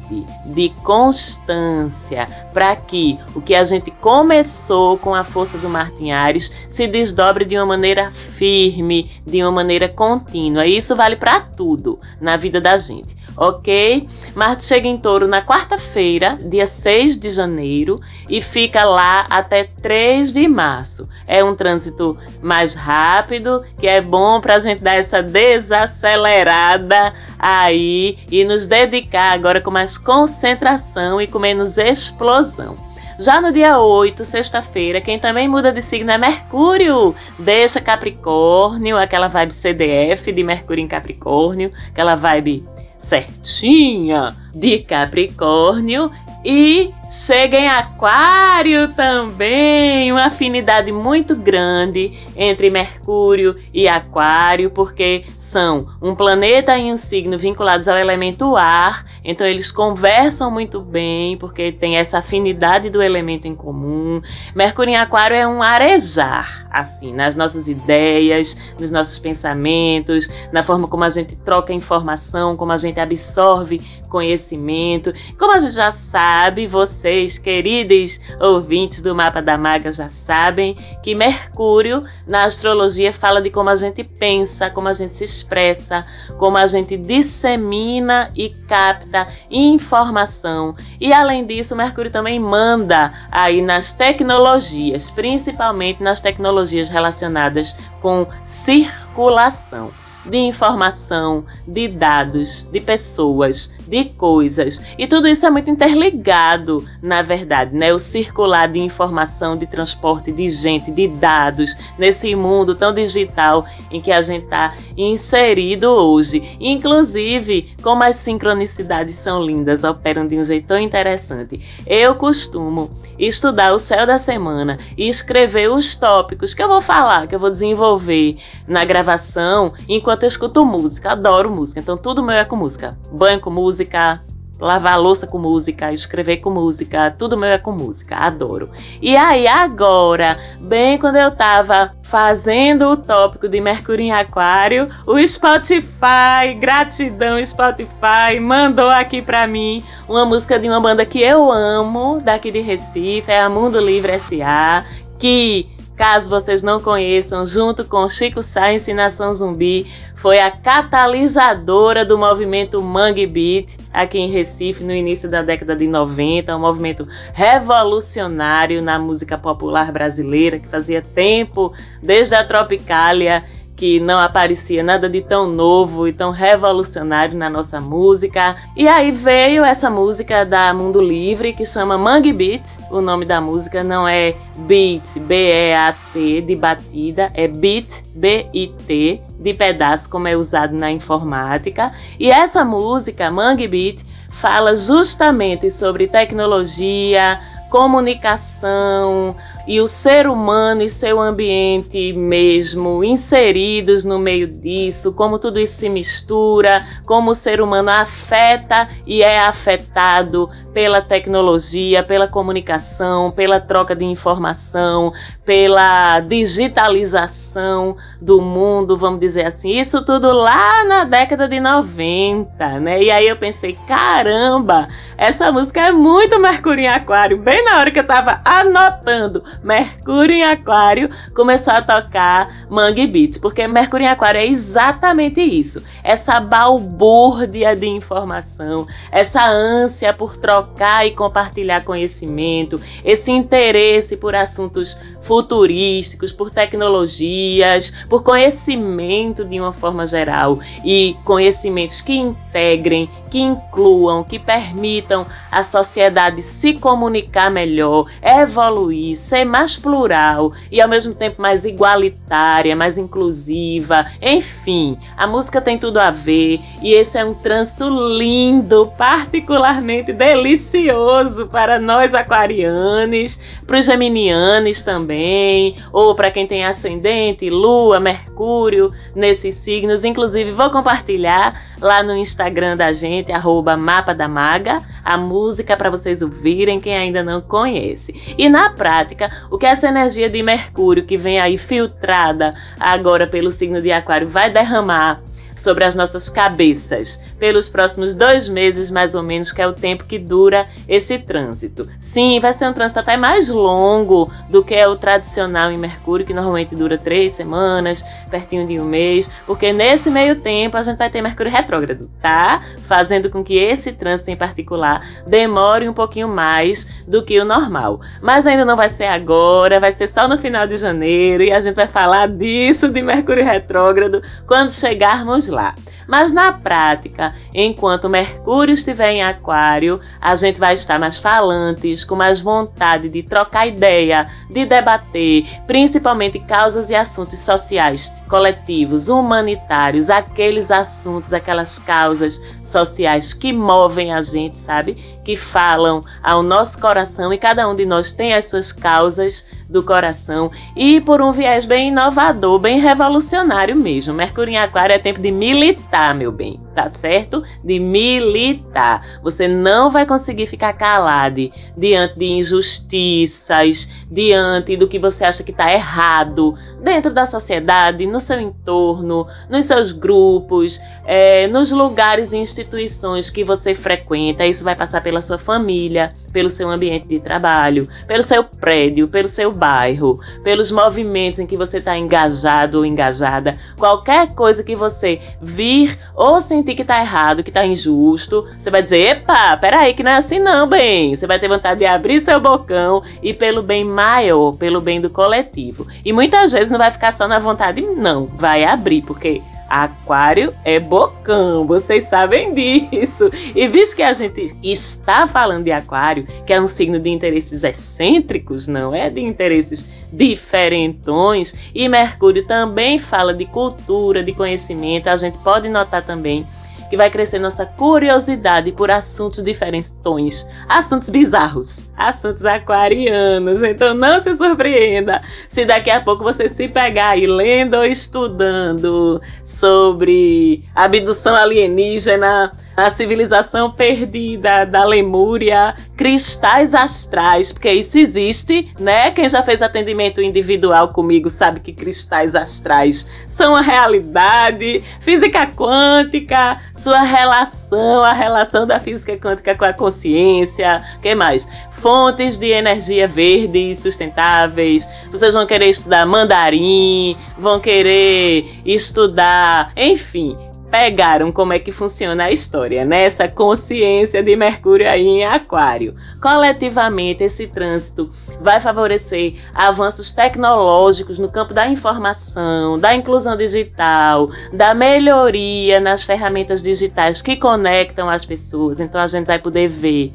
de 0.47 0.69
constância, 0.85 2.27
para 2.53 2.77
que 2.77 3.19
o 3.35 3.41
que 3.41 3.55
a 3.55 3.65
gente 3.65 3.91
começou 3.91 4.97
com 4.97 5.13
a 5.15 5.25
força 5.25 5.59
do 5.59 5.69
Martin 5.69 6.13
Ares 6.13 6.53
se 6.71 6.87
desdobre 6.87 7.45
de 7.45 7.57
uma 7.57 7.67
maneira 7.67 8.13
firme, 8.13 9.11
de 9.27 9.43
uma 9.43 9.51
maneira 9.51 9.89
contínua. 9.89 10.65
E 10.67 10.77
isso 10.77 10.95
vale 10.95 11.17
para 11.17 11.41
tudo 11.41 11.99
na 12.21 12.37
vida 12.37 12.61
da 12.61 12.77
gente. 12.77 13.17
Ok? 13.37 14.07
Marte 14.35 14.65
chega 14.65 14.89
em 14.89 14.97
touro 14.97 15.29
na 15.29 15.43
quarta-feira, 15.43 16.39
dia 16.43 16.67
6 16.67 17.19
de 17.19 17.31
janeiro, 17.31 18.01
e 18.29 18.41
fica 18.41 18.85
lá 18.85 19.27
até 19.29 19.65
3 19.65 20.33
de 20.33 20.49
março. 20.49 21.09
É 21.27 21.45
um 21.45 21.55
trânsito 21.55 22.19
mais 22.43 22.75
rápido, 22.75 23.63
que 23.79 23.87
é 23.87 24.01
bom 24.01 24.41
para 24.41 24.55
a 24.55 24.59
gente 24.59 24.83
dar 24.83 24.95
essa 24.95 25.23
desacelerada 25.23 27.13
aí 27.39 28.19
e 28.31 28.45
nos 28.45 28.67
dedicar 28.67 29.33
agora 29.33 29.61
com 29.61 29.71
mais 29.71 29.99
concentração 29.99 31.21
e 31.21 31.27
com 31.27 31.39
menos 31.39 31.77
explosão. 31.77 32.77
Já 33.19 33.41
no 33.41 33.51
dia 33.51 33.79
8, 33.79 34.27
sexta-feira, 34.27 35.01
quem 35.01 35.19
também 35.19 35.49
muda 35.49 35.73
de 35.73 35.81
signo 35.81 36.11
é 36.11 36.19
Mercúrio. 36.19 37.15
Deixa 37.39 37.81
Capricórnio, 37.81 38.99
aquela 38.99 39.27
vibe 39.27 39.55
CDF 39.55 40.31
de 40.31 40.45
Mercúrio 40.45 40.85
em 40.85 40.89
Capricórnio, 40.89 41.73
aquela 41.89 42.15
vibe 42.15 42.63
certinha 43.09 44.35
de 44.55 44.79
Capricórnio 44.81 46.11
e 46.45 46.93
chega 47.09 47.57
em 47.57 47.69
Aquário 47.69 48.89
também, 48.95 50.11
uma 50.11 50.27
afinidade 50.27 50.91
muito 50.91 51.37
grande 51.37 52.19
entre 52.37 52.69
Mercúrio 52.71 53.55
e 53.73 53.87
Aquário, 53.87 54.71
porque 54.71 55.25
são 55.39 55.89
um 56.03 56.15
planeta 56.15 56.77
e 56.77 56.93
um 56.93 56.97
signo 56.97 57.39
vinculados 57.39 57.87
ao 57.87 57.97
elemento 57.97 58.57
ar, 58.57 59.05
então 59.25 59.47
eles 59.47 59.71
conversam 59.71 60.51
muito 60.51 60.81
bem, 60.81 61.37
porque 61.37 61.71
tem 61.71 61.97
essa 61.97 62.19
afinidade 62.19 62.91
do 62.91 63.03
elemento 63.03 63.47
em 63.47 63.55
comum. 63.55 64.21
Mercúrio 64.55 64.93
em 64.93 64.97
Aquário 64.97 65.37
é 65.37 65.47
um 65.47 65.63
arejar, 65.63 66.67
assim, 66.71 67.13
nas 67.13 67.37
nossas 67.37 67.69
ideias, 67.69 68.57
nos 68.79 68.91
nossos 68.91 69.19
pensamentos, 69.19 70.29
na 70.53 70.63
forma 70.63 70.89
como 70.89 71.05
a 71.05 71.11
gente 71.11 71.37
troca 71.37 71.73
informação, 71.73 72.57
como 72.57 72.73
a 72.73 72.77
gente 72.77 72.99
absorve 72.99 73.81
conhecimento. 74.07 75.13
Como 75.39 75.53
a 75.53 75.59
gente 75.59 75.75
já 75.75 75.93
sabe, 75.93 76.67
vocês, 76.97 77.37
queridos 77.37 78.19
ouvintes 78.41 79.03
do 79.03 79.15
Mapa 79.15 79.43
da 79.43 79.59
Maga, 79.59 79.93
já 79.93 80.09
sabem 80.09 80.75
que 81.03 81.15
Mercúrio 81.15 82.03
na 82.27 82.45
astrologia 82.45 83.13
fala 83.13 83.43
de 83.43 83.51
como 83.51 83.69
a 83.69 83.75
gente 83.75 84.03
pensa, 84.03 84.71
como 84.71 84.89
a 84.89 84.95
gente 84.95 85.15
se 85.15 85.23
expressa, 85.23 86.01
como 86.39 86.57
a 86.57 86.67
gente 86.67 86.97
dissemina 86.97 88.31
e 88.35 88.49
capta 88.67 89.29
informação. 89.51 90.75
E 90.99 91.13
além 91.13 91.45
disso, 91.45 91.77
Mercúrio 91.77 92.11
também 92.11 92.41
manda 92.41 93.13
aí 93.31 93.61
nas 93.61 93.93
tecnologias, 93.93 95.11
principalmente 95.11 96.03
nas 96.03 96.23
tecnologias 96.23 96.89
relacionadas 96.89 97.77
com 98.01 98.27
circulação 98.43 99.93
de 100.29 100.39
informação, 100.39 101.45
de 101.67 101.89
dados, 101.89 102.67
de 102.71 102.81
pessoas, 102.81 103.73
de 103.87 104.05
coisas. 104.05 104.83
E 104.99 105.07
tudo 105.07 105.29
isso 105.29 105.47
é 105.47 105.51
muito 105.51 105.71
interligado, 105.71 106.85
na 107.03 107.23
verdade, 107.23 107.75
né? 107.75 107.93
O 107.93 107.99
circular 107.99 108.69
de 108.69 108.79
informação, 108.79 109.57
de 109.57 109.67
transporte 109.67 110.33
de 110.33 110.51
gente, 110.51 110.91
de 110.91 111.09
dados, 111.09 111.77
nesse 111.99 112.35
mundo 112.35 112.75
tão 112.75 112.93
digital 112.93 113.67
em 113.91 114.01
que 114.01 114.13
a 114.13 114.21
gente 114.21 114.45
está 114.45 114.75
inserido 114.97 115.91
hoje. 115.91 116.57
Inclusive, 116.61 117.75
como 117.83 118.03
as 118.03 118.17
sincronicidades 118.17 119.17
são 119.17 119.43
lindas, 119.45 119.85
operam 119.85 120.27
de 120.27 120.39
um 120.39 120.45
jeito 120.45 120.67
tão 120.67 120.79
interessante. 120.79 121.61
Eu 121.87 122.15
costumo 122.15 122.91
estudar 123.19 123.73
o 123.73 123.79
céu 123.79 124.07
da 124.07 124.19
semana 124.19 124.77
e 124.97 125.09
escrever 125.09 125.71
os 125.71 125.97
tópicos 125.97 126.55
que 126.55 126.63
eu 126.63 126.69
vou 126.69 126.81
falar, 126.81 127.27
que 127.27 127.35
eu 127.35 127.39
vou 127.39 127.51
desenvolver 127.51 128.37
na 128.67 128.85
gravação, 128.85 129.73
enquanto 129.89 130.25
eu 130.25 130.29
escuto 130.29 130.65
música. 130.65 131.13
Adoro 131.13 131.51
música, 131.51 131.81
então 131.81 131.97
tudo 131.97 132.23
meu 132.23 132.37
é 132.37 132.45
com 132.45 132.57
música. 132.57 132.97
Banho 133.13 133.41
com 133.41 133.51
música 133.51 133.76
música, 133.77 134.19
lavar 134.59 134.95
a 134.95 134.97
louça 134.97 135.27
com 135.27 135.39
música, 135.39 135.93
escrever 135.93 136.39
com 136.39 136.49
música, 136.49 137.11
tudo 137.11 137.37
meu 137.37 137.51
é 137.51 137.59
com 137.59 137.73
música, 137.73 138.17
adoro. 138.17 138.71
E 139.03 139.15
aí 139.15 139.47
agora, 139.47 140.39
bem 140.61 140.99
quando 140.99 141.17
eu 141.17 141.31
tava 141.31 141.93
fazendo 142.05 142.89
o 142.89 142.97
tópico 142.97 143.47
de 143.47 143.61
Mercúrio 143.61 144.07
em 144.07 144.13
Aquário, 144.13 144.89
o 145.07 145.19
Spotify, 145.29 146.55
gratidão 146.59 147.45
Spotify, 147.45 148.41
mandou 148.41 148.89
aqui 148.89 149.21
pra 149.21 149.47
mim 149.47 149.85
uma 150.09 150.25
música 150.25 150.59
de 150.59 150.67
uma 150.67 150.81
banda 150.81 151.05
que 151.05 151.21
eu 151.21 151.53
amo, 151.53 152.23
daqui 152.23 152.51
de 152.51 152.61
Recife, 152.61 153.31
é 153.31 153.41
a 153.41 153.51
Mundo 153.51 153.79
Livre 153.79 154.13
S.A., 154.13 154.87
que 155.19 155.76
Caso 155.97 156.29
vocês 156.29 156.63
não 156.63 156.79
conheçam, 156.79 157.47
junto 157.47 157.83
com 157.83 158.09
Chico 158.11 158.43
Science 158.43 158.91
e 158.91 158.95
Nação 158.95 159.35
Zumbi, 159.35 159.91
foi 160.15 160.39
a 160.39 160.51
catalisadora 160.51 162.05
do 162.05 162.19
movimento 162.19 162.83
Mangue 162.83 163.27
Beat 163.27 163.79
aqui 163.91 164.19
em 164.19 164.31
Recife 164.31 164.85
no 164.85 164.93
início 164.93 165.31
da 165.31 165.41
década 165.41 165.75
de 165.75 165.89
90, 165.89 166.55
um 166.55 166.61
movimento 166.61 167.09
revolucionário 167.33 168.83
na 168.83 168.99
música 168.99 169.39
popular 169.39 169.91
brasileira 169.91 170.59
que 170.59 170.69
fazia 170.69 171.01
tempo, 171.01 171.73
desde 172.03 172.35
a 172.35 172.45
Tropicália, 172.45 173.45
que 173.77 174.01
não 174.01 174.19
aparecia 174.19 174.83
nada 174.83 175.09
de 175.09 175.21
tão 175.21 175.47
novo 175.47 176.09
e 176.09 176.13
tão 176.13 176.31
revolucionário 176.31 177.37
na 177.37 177.51
nossa 177.51 177.79
música. 177.79 178.57
E 178.75 178.89
aí 178.89 179.11
veio 179.11 179.63
essa 179.63 179.91
música 179.91 180.45
da 180.45 180.73
Mundo 180.73 181.01
Livre 181.01 181.53
que 181.53 181.67
chama 181.67 181.99
Mangue 181.99 182.33
Beat. 182.33 182.63
O 182.91 183.03
nome 183.03 183.27
da 183.27 183.41
música 183.41 183.85
não 183.85 184.09
é 184.09 184.35
Beat, 184.61 185.19
B-E-A-T, 185.21 186.41
de 186.41 186.55
batida, 186.55 187.29
é 187.35 187.47
Beat, 187.47 188.03
B-I-T, 188.15 189.21
de 189.39 189.55
pedaço, 189.55 190.09
como 190.09 190.27
é 190.27 190.35
usado 190.35 190.75
na 190.75 190.91
informática. 190.91 191.93
E 192.19 192.31
essa 192.31 192.65
música, 192.65 193.31
Mangue 193.31 193.69
Beat, 193.69 194.03
fala 194.31 194.75
justamente 194.75 195.71
sobre 195.71 196.07
tecnologia, 196.07 197.39
comunicação, 197.71 199.37
e 199.67 199.81
o 199.81 199.89
ser 199.89 200.27
humano 200.27 200.83
e 200.83 200.89
seu 200.89 201.21
ambiente 201.21 202.13
mesmo 202.13 203.03
inseridos 203.03 204.05
no 204.05 204.19
meio 204.19 204.47
disso, 204.47 205.13
como 205.13 205.39
tudo 205.39 205.59
isso 205.59 205.77
se 205.79 205.89
mistura, 205.89 206.85
como 207.05 207.33
o 207.33 207.35
ser 207.35 207.61
humano 207.61 207.91
afeta 207.91 208.89
e 209.07 209.23
é 209.23 209.41
afetado 209.41 210.49
pela 210.73 211.01
tecnologia, 211.01 212.03
pela 212.03 212.29
comunicação, 212.29 213.31
pela 213.31 213.59
troca 213.59 213.97
de 213.97 214.05
informação, 214.05 215.13
pela 215.45 216.21
digitalização 216.21 217.97
do 218.21 218.43
mundo, 218.43 218.97
vamos 218.97 219.19
dizer 219.19 219.47
assim. 219.47 219.71
Isso 219.71 220.05
tudo 220.05 220.33
lá 220.33 220.85
na 220.85 221.05
década 221.05 221.49
de 221.49 221.59
90, 221.59 222.81
né? 222.81 223.03
E 223.03 223.11
aí 223.11 223.27
eu 223.27 223.37
pensei, 223.37 223.79
caramba, 223.89 224.87
essa 225.17 225.51
música 225.51 225.81
é 225.81 225.93
muito 225.93 226.39
Mercúrio 226.39 226.85
em 226.85 226.89
Aquário. 226.89 227.39
Bem 227.39 227.65
na 227.65 227.79
hora 227.79 227.91
que 227.91 227.99
eu 227.99 228.07
tava 228.07 228.43
anotando 228.45 229.43
Mercúrio 229.63 230.37
em 230.37 230.45
Aquário, 230.45 231.11
começou 231.35 231.73
a 231.73 231.83
tocar 231.83 232.67
Mangue 232.69 233.07
Beats, 233.07 233.39
porque 233.39 233.67
Mercúrio 233.67 234.05
em 234.05 234.09
Aquário 234.09 234.41
é 234.41 234.47
exatamente 234.47 235.41
isso. 235.41 235.83
Essa 236.03 236.41
balbúrdia 236.41 237.75
de 237.75 237.87
informação, 237.87 238.87
essa 239.11 239.47
ânsia 239.47 240.13
por 240.13 240.37
trocar 240.37 241.07
e 241.07 241.11
compartilhar 241.11 241.85
conhecimento, 241.85 242.81
esse 243.05 243.31
interesse 243.33 244.17
por 244.17 244.35
assuntos 244.35 244.99
futurísticos, 245.23 246.33
por 246.33 246.51
tecnologias, 246.51 247.91
por 248.09 248.23
conhecimento 248.23 249.45
de 249.45 249.61
uma 249.61 249.73
forma 249.73 250.07
geral 250.07 250.61
e 250.85 251.17
conhecimentos 251.25 252.01
que 252.01 252.15
integrem, 252.15 253.11
que 253.31 253.39
incluam, 253.39 254.25
que 254.25 254.39
permitam 254.39 255.27
a 255.51 255.63
sociedade 255.63 256.43
se 256.43 256.75
comunicar 256.75 257.51
melhor, 257.51 258.07
evoluir, 258.23 259.17
ser 259.17 259.45
mais 259.45 259.77
plural 259.77 260.53
e 260.71 260.81
ao 260.81 260.89
mesmo 260.89 261.15
tempo 261.15 261.41
mais 261.41 261.65
igualitária, 261.65 262.77
mais 262.77 262.99
inclusiva. 262.99 264.07
Enfim, 264.21 264.99
a 265.17 265.27
música 265.27 265.61
tem 265.61 265.79
tudo 265.79 265.99
a 265.99 266.11
ver 266.11 266.61
e 266.83 266.93
esse 266.95 267.19
é 267.19 267.25
um 267.25 267.35
trânsito 267.35 267.89
lindo, 267.89 268.93
particularmente 268.97 270.13
delicioso 270.13 271.47
para 271.47 271.81
nós 271.81 272.15
aquarianos, 272.15 273.41
para 273.67 273.79
os 273.79 273.87
geminianos 273.87 274.83
também 274.83 275.77
ou 275.93 276.15
para 276.15 276.31
quem 276.31 276.47
tem 276.47 276.65
ascendente, 276.65 277.51
lua, 277.51 278.01
mercúrio 278.01 278.93
nesses 279.15 279.55
signos. 279.57 280.05
Inclusive, 280.05 280.53
vou 280.53 280.71
compartilhar 280.71 281.61
lá 281.81 282.03
no 282.03 282.15
Instagram 282.15 282.77
da 282.77 282.93
gente, 282.93 283.16
arroba 283.33 283.77
Mapa 283.77 284.15
da 284.15 284.27
Maga, 284.27 284.81
a 285.05 285.17
música 285.17 285.77
para 285.77 285.91
vocês 285.91 286.23
ouvirem, 286.23 286.81
quem 286.81 286.97
ainda 286.97 287.23
não 287.23 287.41
conhece. 287.41 288.35
E 288.37 288.49
na 288.49 288.71
prática, 288.71 289.31
o 289.51 289.59
que 289.59 289.67
essa 289.67 289.89
energia 289.89 290.29
de 290.29 290.43
Mercúrio 290.43 291.05
que 291.05 291.17
vem 291.17 291.41
aí 291.41 291.59
filtrada 291.59 292.51
agora 292.79 293.27
pelo 293.27 293.51
signo 293.51 293.81
de 293.81 293.93
Aquário 293.93 294.29
vai 294.29 294.51
derramar 294.51 295.21
sobre 295.59 295.85
as 295.85 295.95
nossas 295.95 296.29
cabeças 296.29 297.21
pelos 297.39 297.69
próximos 297.69 298.15
dois 298.15 298.49
meses, 298.49 298.91
mais 298.91 299.15
ou 299.15 299.23
menos, 299.23 299.53
que 299.53 299.61
é 299.61 299.67
o 299.67 299.73
tempo 299.73 300.07
que 300.07 300.19
dura 300.19 300.67
esse 300.89 301.19
trânsito. 301.19 301.89
Sim, 302.01 302.41
vai 302.41 302.53
ser 302.53 302.69
um 302.69 302.73
trânsito 302.73 303.01
até 303.01 303.17
mais 303.17 303.49
longo 303.49 304.31
do 304.49 304.65
que 304.65 304.75
é 304.75 304.87
o 304.87 304.97
tradicional 304.97 305.71
em 305.71 305.79
Mercúrio, 305.79 306.27
que 306.27 306.35
normalmente 306.35 306.75
dura 306.75 306.99
três 306.99 307.33
semanas, 307.33 308.05
pertinho 308.31 308.67
de 308.67 308.81
um 308.81 308.85
mês, 308.85 309.29
porque 309.47 309.73
nesse 309.73 310.11
meio 310.11 310.41
tempo 310.41 310.77
a 310.77 310.83
gente 310.83 310.97
vai 310.97 311.11
ter 311.11 311.21
Mercúrio 311.21 311.53
retrógrado, 311.53 312.11
tá? 312.21 312.63
Fazendo 312.87 313.31
com 313.31 313.45
que 313.45 313.59
esse 313.59 313.93
trânsito 313.93 314.31
em 314.31 314.37
particular 314.37 315.01
demore 315.27 315.89
um 315.89 315.95
pouquinho 315.95 316.29
mais 316.29 316.89
do 317.07 317.25
que 317.25 317.39
o 317.41 317.45
normal. 317.45 318.01
Mas 318.21 318.47
ainda 318.47 318.65
não 318.65 318.77
vai 318.77 318.89
ser 318.89 319.07
agora, 319.07 319.81
vai 319.81 319.93
ser 319.93 320.09
só 320.09 320.27
no 320.29 320.39
final 320.39 320.67
de 320.67 320.77
janeiro 320.77 321.43
e 321.43 321.53
a 321.53 321.61
gente 321.61 321.75
vai 321.75 321.89
falar 321.89 322.29
disso 322.29 322.89
de 322.89 323.03
Mercúrio 323.03 323.45
retrógrado 323.45 324.23
quando 324.47 324.73
chegarmos 324.73 325.49
lá. 325.49 325.75
Mas 326.07 326.33
na 326.33 326.53
prática, 326.53 327.35
enquanto 327.55 328.09
Mercúrio 328.09 328.75
estiver 328.75 329.13
em 329.13 329.23
Aquário, 329.23 330.01
a 330.21 330.35
gente 330.35 330.59
vai 330.61 330.75
estar 330.75 330.99
mais 330.99 331.19
falantes, 331.19 332.05
com 332.05 332.15
mais 332.15 332.41
vontade 332.41 333.09
de 333.09 333.23
trocar 333.23 333.67
ideia, 333.67 334.27
de 334.49 334.65
debater, 334.65 335.45
principalmente 335.67 336.39
causas 336.41 336.91
e 336.91 336.95
assuntos 336.95 337.39
sociais, 337.39 338.13
coletivos, 338.29 339.09
humanitários, 339.09 340.09
aqueles 340.11 340.71
assuntos, 340.71 341.33
aquelas 341.33 341.79
causas 341.79 342.41
sociais 342.67 343.33
que 343.33 343.53
movem 343.53 344.13
a 344.13 344.23
gente, 344.23 344.57
sabe? 344.57 344.95
Que 345.25 345.37
falam 345.37 346.01
ao 346.23 346.43
nosso 346.43 346.81
coração 346.81 347.33
e 347.33 347.39
cada 347.39 347.69
um 347.69 347.75
de 347.75 347.87
nós 347.87 348.13
tem 348.13 348.35
as 348.35 348.47
suas 348.47 348.73
causas 348.73 349.45
do 349.69 349.83
coração 349.83 350.51
e 350.77 351.01
por 351.01 351.21
um 351.21 351.33
viés 351.33 351.65
bem 351.65 351.89
inovador, 351.89 352.59
bem 352.59 352.79
revolucionário 352.79 353.79
mesmo. 353.79 354.15
Mercúrio 354.15 354.53
em 354.53 354.59
Aquário 354.59 354.95
é 354.95 354.99
tempo 354.99 355.21
de 355.21 355.31
militar, 355.31 356.15
meu 356.15 356.31
bem, 356.31 356.61
tá 356.77 356.91
certo? 356.91 357.43
De 357.65 357.81
militar. 357.81 359.19
Você 359.23 359.49
não 359.49 359.91
vai 359.91 360.05
conseguir 360.05 360.47
ficar 360.47 360.75
calado 360.75 361.51
diante 361.77 362.19
de 362.19 362.27
injustiças, 362.27 363.89
diante 364.11 364.77
do 364.77 364.87
que 364.87 364.99
você 364.99 365.25
acha 365.25 365.43
que 365.43 365.51
está 365.51 365.73
errado 365.73 366.55
dentro 366.83 367.13
da 367.13 367.25
sociedade, 367.25 368.07
no 368.07 368.21
seu 368.21 368.39
entorno, 368.39 369.27
nos 369.49 369.65
seus 369.65 369.91
grupos, 369.91 370.79
é, 371.07 371.47
nos 371.47 371.73
lugares 371.73 372.33
e 372.33 372.37
instituições 372.37 373.31
que 373.31 373.43
você 373.43 373.75
frequenta. 373.75 374.47
Isso 374.47 374.63
vai 374.63 374.77
passar 374.77 375.03
pela 375.03 375.23
sua 375.23 375.39
família, 375.39 376.13
pelo 376.31 376.51
seu 376.51 376.69
ambiente 376.69 377.09
de 377.09 377.19
trabalho, 377.19 377.89
pelo 378.07 378.23
seu 378.23 378.45
prédio, 378.45 379.09
pelo 379.09 379.29
seu 379.29 379.51
bairro, 379.51 380.21
pelos 380.45 380.71
movimentos 380.71 381.41
em 381.41 381.47
que 381.47 381.57
você 381.57 381.79
está 381.79 381.97
engajado 381.97 382.79
ou 382.79 382.85
engajada, 382.85 383.59
qualquer 383.79 384.35
coisa 384.35 384.63
que 384.63 384.77
você 384.77 385.19
vir 385.41 385.99
ou 386.15 386.39
sentir 386.41 386.66
que 386.75 386.83
está 386.83 387.01
errado, 387.01 387.43
que 387.43 387.51
está 387.51 387.65
injusto, 387.65 388.47
você 388.53 388.71
vai 388.71 388.83
dizer: 388.83 388.99
epa, 388.99 389.57
peraí, 389.57 389.95
que 389.95 390.03
não 390.03 390.11
é 390.11 390.17
assim 390.17 390.39
não, 390.39 390.67
bem. 390.67 391.15
Você 391.15 391.27
vai 391.27 391.39
ter 391.39 391.49
vontade 391.49 391.81
de 391.81 391.87
abrir 391.87 392.21
seu 392.21 392.41
bocão 392.41 393.03
e 393.23 393.33
pelo 393.33 393.63
bem 393.63 393.85
maior, 393.85 394.57
pelo 394.57 394.81
bem 394.81 395.01
do 395.01 395.11
coletivo. 395.11 395.87
E 396.05 396.13
muitas 396.13 396.53
vezes 396.53 396.71
não 396.71 396.79
vai 396.79 396.91
ficar 396.91 397.13
só 397.13 397.29
na 397.29 397.39
vontade, 397.39 397.81
não, 397.83 398.27
vai 398.27 398.65
abrir, 398.65 399.03
porque 399.03 399.43
Aquário 399.69 400.53
é 400.65 400.79
bocão, 400.79 401.67
vocês 401.67 402.05
sabem 402.05 402.53
disso. 402.53 403.29
E 403.55 403.67
visto 403.67 403.97
que 403.97 404.03
a 404.03 404.13
gente 404.13 404.55
está 404.63 405.27
falando 405.27 405.65
de 405.65 405.73
Aquário, 405.73 406.27
que 406.47 406.53
é 406.53 406.61
um 406.61 406.69
signo 406.69 406.99
de 406.99 407.11
interesses 407.11 407.65
excêntricos, 407.65 408.69
não 408.69 408.95
é? 408.95 409.11
De 409.11 409.21
interesses 409.21 409.89
diferentões, 410.13 411.55
e 411.75 411.89
Mercúrio 411.89 412.47
também 412.47 412.99
fala 412.99 413.35
de 413.35 413.45
cultura, 413.45 414.23
de 414.23 414.33
conhecimento, 414.33 415.09
a 415.09 415.17
gente 415.17 415.37
pode 415.39 415.69
notar 415.69 416.05
também 416.05 416.47
que 416.89 416.97
vai 416.97 417.11
crescer 417.11 417.39
nossa 417.39 417.67
curiosidade 417.67 418.73
por 418.73 418.91
assuntos 418.91 419.43
diferentões, 419.43 420.49
assuntos 420.69 421.09
bizarros, 421.09 421.91
assuntos 421.97 422.45
aquarianos. 422.45 423.63
Então 423.63 423.95
não 423.95 424.21
se 424.21 424.35
surpreenda 424.37 425.23
se 425.49 425.65
daqui 425.65 425.91
a 425.91 426.01
pouco 426.01 426.23
você 426.25 426.49
se 426.49 426.69
pegar 426.69 427.11
aí 427.11 427.27
lendo 427.27 427.75
ou 427.75 427.85
estudando 427.85 429.21
sobre 429.45 430.65
abdução 430.75 431.35
alienígena 431.35 432.51
a 432.77 432.91
civilização 432.91 433.71
perdida 433.71 434.67
da 434.67 434.85
Lemúria, 434.85 435.75
cristais 435.97 436.75
astrais, 436.75 437.53
porque 437.53 437.73
isso 437.73 437.97
existe, 437.97 438.71
né? 438.79 439.11
Quem 439.11 439.29
já 439.29 439.43
fez 439.43 439.63
atendimento 439.63 440.21
individual 440.21 440.89
comigo 440.89 441.31
sabe 441.31 441.61
que 441.61 441.73
cristais 441.73 442.35
astrais 442.35 443.09
são 443.27 443.57
a 443.57 443.61
realidade, 443.61 444.85
física 445.01 445.47
quântica, 445.47 446.61
sua 446.87 447.03
relação, 447.03 448.05
a 448.05 448.13
relação 448.13 448.67
da 448.67 448.79
física 448.79 449.17
quântica 449.17 449.57
com 449.57 449.65
a 449.65 449.73
consciência, 449.73 450.83
que 451.03 451.15
mais? 451.17 451.49
Fontes 451.73 452.39
de 452.39 452.47
energia 452.47 453.09
verde 453.09 453.75
sustentáveis. 453.77 454.89
Vocês 455.11 455.35
vão 455.35 455.47
querer 455.47 455.69
estudar 455.71 456.07
mandarim, 456.07 457.17
vão 457.39 457.59
querer 457.59 458.45
estudar, 458.65 459.73
enfim, 459.77 460.37
pegaram 460.77 461.33
como 461.33 461.55
é 461.55 461.59
que 461.59 461.73
funciona 461.73 462.25
a 462.25 462.31
história, 462.31 462.85
nessa 462.85 463.23
né? 463.23 463.31
consciência 463.31 464.23
de 464.23 464.37
Mercúrio 464.37 464.87
aí 464.87 465.07
em 465.07 465.25
Aquário. 465.25 465.95
Coletivamente, 466.21 467.25
esse 467.25 467.47
trânsito 467.47 468.11
vai 468.43 468.61
favorecer 468.61 469.37
avanços 469.55 470.13
tecnológicos 470.13 471.19
no 471.19 471.33
campo 471.33 471.55
da 471.55 471.67
informação, 471.67 472.77
da 472.77 472.95
inclusão 472.95 473.39
digital, 473.39 474.29
da 474.53 474.75
melhoria 474.75 475.81
nas 475.81 476.05
ferramentas 476.05 476.63
digitais 476.63 477.23
que 477.23 477.37
conectam 477.37 478.11
as 478.11 478.27
pessoas. 478.27 478.79
Então 478.79 479.01
a 479.01 479.07
gente 479.07 479.27
vai 479.27 479.39
poder 479.39 479.69
ver 479.69 480.13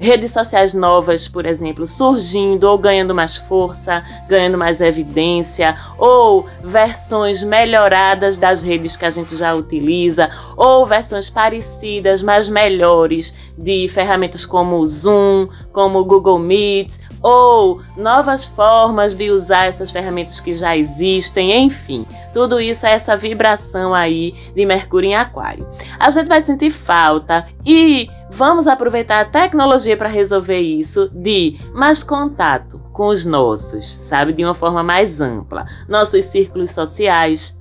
redes 0.00 0.32
sociais 0.32 0.74
novas, 0.74 1.26
por 1.28 1.44
exemplo, 1.44 1.84
surgindo 1.84 2.64
ou 2.64 2.78
ganhando 2.78 3.14
mais 3.14 3.36
força, 3.36 4.04
ganhando 4.28 4.56
mais 4.56 4.80
evidência, 4.80 5.76
ou 5.98 6.46
versões 6.60 7.42
melhoradas 7.42 8.38
das 8.38 8.62
redes 8.62 8.96
que 8.96 9.04
a 9.04 9.10
gente 9.10 9.36
já 9.36 9.54
utiliza, 9.54 10.30
ou 10.56 10.86
versões 10.86 11.28
parecidas, 11.28 12.22
mas 12.22 12.48
melhores 12.48 13.34
de 13.56 13.88
ferramentas 13.88 14.46
como 14.46 14.78
o 14.78 14.86
Zoom, 14.86 15.48
como 15.72 15.98
o 15.98 16.04
Google 16.04 16.38
Meet, 16.38 16.90
ou 17.22 17.80
novas 17.96 18.44
formas 18.44 19.14
de 19.14 19.30
usar 19.30 19.66
essas 19.66 19.90
ferramentas 19.90 20.40
que 20.40 20.54
já 20.54 20.76
existem, 20.76 21.64
enfim, 21.64 22.06
tudo 22.32 22.60
isso 22.60 22.86
é 22.86 22.92
essa 22.92 23.16
vibração 23.16 23.92
aí 23.92 24.34
de 24.54 24.64
Mercúrio 24.64 25.10
em 25.10 25.16
Aquário. 25.16 25.66
A 25.98 26.10
gente 26.10 26.28
vai 26.28 26.40
sentir 26.40 26.70
falta 26.70 27.46
e 27.66 28.08
vamos 28.30 28.66
aproveitar 28.66 29.20
a 29.20 29.24
tecnologia 29.24 29.96
para 29.96 30.08
resolver 30.08 30.60
isso 30.60 31.08
de 31.12 31.58
mais 31.72 32.02
contato 32.02 32.80
com 32.92 33.08
os 33.08 33.24
nossos, 33.24 33.86
sabe, 33.86 34.32
de 34.32 34.44
uma 34.44 34.54
forma 34.54 34.82
mais 34.82 35.20
ampla, 35.20 35.66
nossos 35.88 36.24
círculos 36.24 36.70
sociais, 36.72 37.56